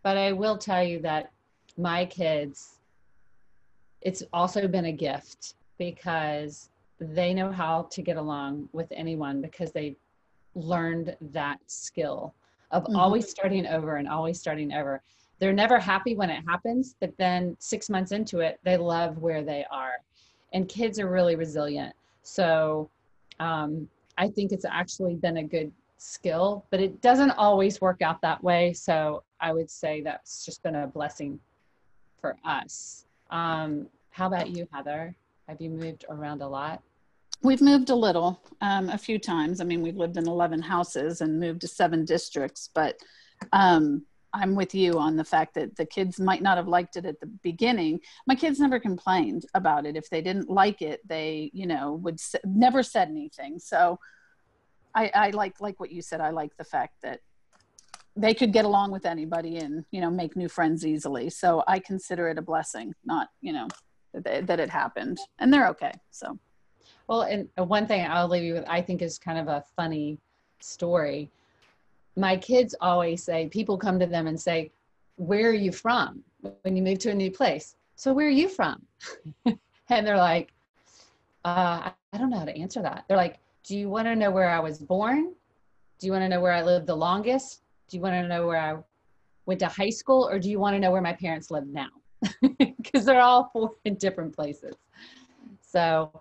But 0.03 0.17
I 0.17 0.33
will 0.33 0.57
tell 0.57 0.83
you 0.83 0.99
that 0.99 1.31
my 1.77 2.05
kids, 2.05 2.79
it's 4.01 4.23
also 4.31 4.67
been 4.67 4.85
a 4.85 4.91
gift 4.91 5.55
because 5.77 6.69
they 6.99 7.33
know 7.33 7.51
how 7.51 7.83
to 7.91 8.01
get 8.01 8.17
along 8.17 8.69
with 8.71 8.87
anyone 8.91 9.41
because 9.41 9.71
they 9.71 9.95
learned 10.55 11.17
that 11.19 11.59
skill 11.67 12.33
of 12.71 12.83
mm-hmm. 12.83 12.95
always 12.95 13.29
starting 13.29 13.67
over 13.67 13.97
and 13.97 14.07
always 14.07 14.39
starting 14.39 14.73
over. 14.73 15.01
They're 15.39 15.53
never 15.53 15.77
happy 15.79 16.15
when 16.15 16.29
it 16.29 16.43
happens, 16.47 16.95
but 17.01 17.11
then 17.17 17.57
six 17.59 17.89
months 17.89 18.11
into 18.11 18.39
it, 18.39 18.59
they 18.63 18.77
love 18.77 19.17
where 19.17 19.43
they 19.43 19.65
are. 19.69 19.95
And 20.53 20.69
kids 20.69 20.99
are 20.99 21.09
really 21.09 21.35
resilient. 21.35 21.93
So 22.23 22.89
um, 23.39 23.89
I 24.17 24.29
think 24.29 24.53
it's 24.53 24.65
actually 24.65 25.15
been 25.15 25.37
a 25.37 25.43
good 25.43 25.71
skill, 25.97 26.65
but 26.69 26.79
it 26.79 27.01
doesn't 27.01 27.31
always 27.31 27.81
work 27.81 28.01
out 28.01 28.21
that 28.21 28.41
way. 28.41 28.71
So 28.71 29.23
I 29.41 29.51
would 29.51 29.69
say 29.69 30.01
that's 30.01 30.45
just 30.45 30.63
been 30.63 30.75
a 30.75 30.87
blessing 30.87 31.39
for 32.25 32.35
us. 32.43 33.05
Um, 33.29 33.87
how 34.09 34.25
about 34.25 34.49
you, 34.49 34.67
Heather? 34.71 35.15
Have 35.47 35.61
you 35.61 35.69
moved 35.69 36.05
around 36.09 36.41
a 36.41 36.47
lot? 36.47 36.81
We've 37.43 37.61
moved 37.61 37.91
a 37.91 37.95
little, 37.95 38.41
um, 38.61 38.89
a 38.89 38.97
few 38.97 39.19
times. 39.19 39.61
I 39.61 39.63
mean, 39.63 39.83
we've 39.83 39.95
lived 39.95 40.17
in 40.17 40.27
11 40.27 40.63
houses 40.63 41.21
and 41.21 41.39
moved 41.39 41.61
to 41.61 41.67
seven 41.67 42.03
districts, 42.03 42.71
but 42.73 42.99
um, 43.53 44.07
I'm 44.33 44.55
with 44.55 44.73
you 44.73 44.97
on 44.97 45.17
the 45.17 45.23
fact 45.23 45.53
that 45.53 45.75
the 45.75 45.85
kids 45.85 46.19
might 46.19 46.41
not 46.41 46.57
have 46.57 46.67
liked 46.67 46.97
it 46.97 47.05
at 47.05 47.19
the 47.19 47.27
beginning. 47.27 47.99
My 48.25 48.33
kids 48.33 48.59
never 48.59 48.79
complained 48.79 49.45
about 49.53 49.85
it. 49.85 49.95
If 49.95 50.09
they 50.09 50.21
didn't 50.21 50.49
like 50.49 50.81
it, 50.81 51.07
they, 51.07 51.51
you 51.53 51.67
know, 51.67 51.93
would 52.01 52.19
never 52.43 52.81
said 52.81 53.09
anything. 53.09 53.59
So 53.59 53.99
I, 54.95 55.11
I 55.13 55.29
like, 55.29 55.61
like 55.61 55.79
what 55.79 55.91
you 55.91 56.01
said. 56.01 56.21
I 56.21 56.31
like 56.31 56.57
the 56.57 56.63
fact 56.63 56.95
that 57.03 57.19
they 58.15 58.33
could 58.33 58.53
get 58.53 58.65
along 58.65 58.91
with 58.91 59.05
anybody 59.05 59.57
and, 59.57 59.83
you 59.91 59.99
know, 59.99 60.09
make 60.09 60.35
new 60.35 60.47
friends 60.47 60.85
easily. 60.85 61.29
So 61.29 61.63
I 61.67 61.79
consider 61.79 62.29
it 62.29 62.37
a 62.37 62.41
blessing, 62.41 62.93
not, 63.03 63.29
you 63.41 63.51
know, 63.51 63.67
that, 64.13 64.59
it 64.59 64.69
happened 64.69 65.17
and 65.39 65.53
they're 65.53 65.67
okay. 65.69 65.91
So. 66.11 66.39
Well, 67.07 67.21
and 67.23 67.49
one 67.57 67.85
thing 67.85 68.05
I'll 68.09 68.27
leave 68.27 68.43
you 68.43 68.53
with, 68.55 68.65
I 68.67 68.81
think 68.81 69.01
is 69.01 69.19
kind 69.19 69.37
of 69.37 69.47
a 69.47 69.63
funny 69.75 70.17
story. 70.59 71.29
My 72.15 72.37
kids 72.37 72.73
always 72.81 73.23
say, 73.23 73.47
people 73.47 73.77
come 73.77 73.99
to 73.99 74.05
them 74.05 74.27
and 74.27 74.39
say, 74.39 74.71
Where 75.17 75.49
are 75.49 75.53
you 75.53 75.71
from 75.71 76.23
when 76.61 76.75
you 76.75 76.81
move 76.81 76.99
to 76.99 77.11
a 77.11 77.15
new 77.15 77.29
place? 77.29 77.75
So, 77.95 78.13
where 78.13 78.27
are 78.27 78.31
you 78.31 78.49
from? 78.49 78.81
and 79.45 80.07
they're 80.07 80.17
like, 80.17 80.53
uh, 81.43 81.91
I 82.13 82.17
don't 82.17 82.29
know 82.29 82.39
how 82.39 82.45
to 82.45 82.57
answer 82.57 82.81
that. 82.81 83.05
They're 83.07 83.17
like, 83.17 83.37
Do 83.63 83.77
you 83.77 83.89
want 83.89 84.07
to 84.07 84.15
know 84.15 84.31
where 84.31 84.49
I 84.49 84.59
was 84.59 84.79
born? 84.79 85.33
Do 85.99 86.07
you 86.07 86.11
want 86.11 86.23
to 86.23 86.29
know 86.29 86.41
where 86.41 86.53
I 86.53 86.63
lived 86.63 86.87
the 86.87 86.95
longest? 86.95 87.61
Do 87.87 87.97
you 87.97 88.01
want 88.01 88.15
to 88.15 88.27
know 88.27 88.47
where 88.47 88.59
I 88.59 88.77
went 89.45 89.59
to 89.61 89.67
high 89.67 89.89
school? 89.89 90.27
Or 90.29 90.39
do 90.39 90.49
you 90.49 90.59
want 90.59 90.75
to 90.75 90.79
know 90.79 90.91
where 90.91 91.01
my 91.01 91.13
parents 91.13 91.51
live 91.51 91.67
now? 91.67 91.89
Because 92.57 93.05
they're 93.05 93.21
all 93.21 93.49
four 93.51 93.73
in 93.83 93.95
different 94.05 94.33
places. 94.33 94.75
So, 95.61 96.11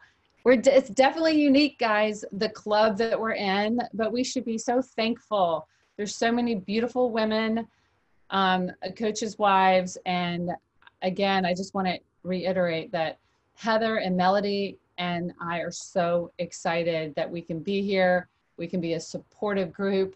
we're 0.44 0.60
it's 0.64 0.90
definitely 0.90 1.40
unique 1.40 1.78
guys 1.78 2.24
the 2.32 2.48
club 2.50 2.96
that 2.98 3.18
we're 3.18 3.32
in 3.32 3.80
but 3.94 4.12
we 4.12 4.22
should 4.22 4.44
be 4.44 4.58
so 4.58 4.80
thankful 4.80 5.66
there's 5.96 6.14
so 6.14 6.30
many 6.30 6.54
beautiful 6.54 7.10
women 7.10 7.66
um, 8.30 8.70
coaches 8.96 9.38
wives 9.38 9.98
and 10.06 10.50
again 11.02 11.44
i 11.44 11.52
just 11.52 11.74
want 11.74 11.86
to 11.86 11.98
reiterate 12.22 12.92
that 12.92 13.18
heather 13.54 13.96
and 13.96 14.16
melody 14.16 14.78
and 14.98 15.32
i 15.40 15.58
are 15.58 15.72
so 15.72 16.30
excited 16.38 17.14
that 17.14 17.30
we 17.30 17.40
can 17.40 17.58
be 17.58 17.82
here 17.82 18.28
we 18.56 18.66
can 18.66 18.80
be 18.80 18.94
a 18.94 19.00
supportive 19.00 19.72
group 19.72 20.14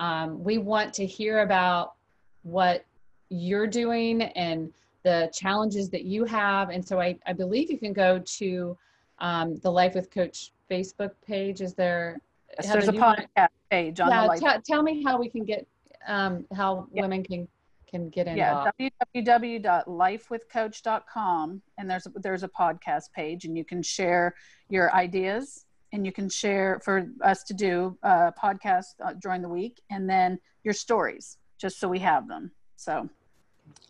um, 0.00 0.42
we 0.42 0.58
want 0.58 0.92
to 0.94 1.06
hear 1.06 1.40
about 1.40 1.94
what 2.42 2.84
you're 3.28 3.68
doing 3.68 4.22
and 4.22 4.72
the 5.04 5.30
challenges 5.32 5.88
that 5.90 6.02
you 6.02 6.24
have 6.24 6.70
and 6.70 6.86
so 6.86 7.00
i, 7.00 7.16
I 7.26 7.32
believe 7.32 7.70
you 7.70 7.78
can 7.78 7.92
go 7.92 8.18
to 8.18 8.76
um, 9.20 9.56
the 9.58 9.70
Life 9.70 9.94
with 9.94 10.10
Coach 10.10 10.50
Facebook 10.70 11.12
page. 11.26 11.60
Is 11.60 11.74
there? 11.74 12.20
Yes, 12.60 12.72
there's 12.72 12.88
a 12.88 12.92
podcast 12.92 13.48
page 13.70 14.00
on 14.00 14.08
yeah, 14.08 14.22
the 14.22 14.28
Life. 14.28 14.40
T- 14.40 14.46
tell 14.66 14.82
me 14.82 15.04
how 15.04 15.18
we 15.18 15.28
can 15.28 15.44
get 15.44 15.66
um, 16.06 16.46
how 16.54 16.86
yeah. 16.92 17.02
women 17.02 17.22
can 17.22 17.46
can 17.88 18.08
get 18.08 18.26
involved. 18.26 18.72
Yeah, 18.78 18.88
www.lifewithcoach.com, 19.14 21.62
and 21.78 21.90
there's 21.90 22.06
there's 22.14 22.42
a 22.42 22.48
podcast 22.48 23.12
page, 23.12 23.44
and 23.44 23.56
you 23.56 23.64
can 23.64 23.80
share 23.82 24.34
your 24.68 24.92
ideas, 24.94 25.66
and 25.92 26.06
you 26.06 26.12
can 26.12 26.28
share 26.28 26.80
for 26.84 27.06
us 27.22 27.42
to 27.44 27.54
do 27.54 27.96
a 28.02 28.32
podcast 28.42 28.94
uh, 29.04 29.14
during 29.20 29.42
the 29.42 29.48
week, 29.48 29.80
and 29.90 30.08
then 30.08 30.38
your 30.64 30.74
stories, 30.74 31.38
just 31.58 31.78
so 31.80 31.88
we 31.88 31.98
have 31.98 32.28
them. 32.28 32.50
So 32.76 33.08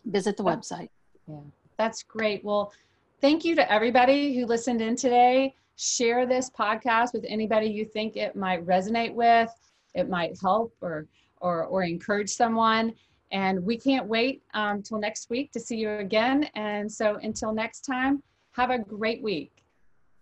visit 0.05 0.37
the 0.37 0.43
website. 0.43 0.89
Yeah, 1.27 1.37
that's 1.77 2.03
great. 2.03 2.43
Well 2.43 2.73
Thank 3.21 3.45
you 3.45 3.53
to 3.53 3.71
everybody 3.71 4.35
who 4.35 4.47
listened 4.47 4.81
in 4.81 4.95
today. 4.95 5.53
Share 5.75 6.25
this 6.25 6.49
podcast 6.49 7.13
with 7.13 7.23
anybody 7.27 7.67
you 7.67 7.85
think 7.85 8.17
it 8.17 8.35
might 8.35 8.65
resonate 8.65 9.13
with, 9.13 9.51
it 9.93 10.09
might 10.09 10.39
help 10.41 10.73
or 10.81 11.07
or, 11.39 11.65
or 11.65 11.83
encourage 11.83 12.29
someone. 12.29 12.93
And 13.31 13.63
we 13.63 13.77
can't 13.77 14.07
wait 14.07 14.41
um, 14.53 14.81
till 14.81 14.99
next 14.99 15.29
week 15.29 15.51
to 15.53 15.59
see 15.59 15.77
you 15.77 15.89
again. 15.91 16.49
And 16.55 16.91
so 16.91 17.17
until 17.21 17.53
next 17.53 17.81
time, 17.81 18.21
have 18.51 18.71
a 18.71 18.79
great 18.79 19.23
week. 19.23 19.51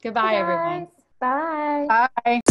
Goodbye, 0.01 0.35
everyone. 0.35 0.87
Bye. 1.19 1.85
Bye. 2.25 2.41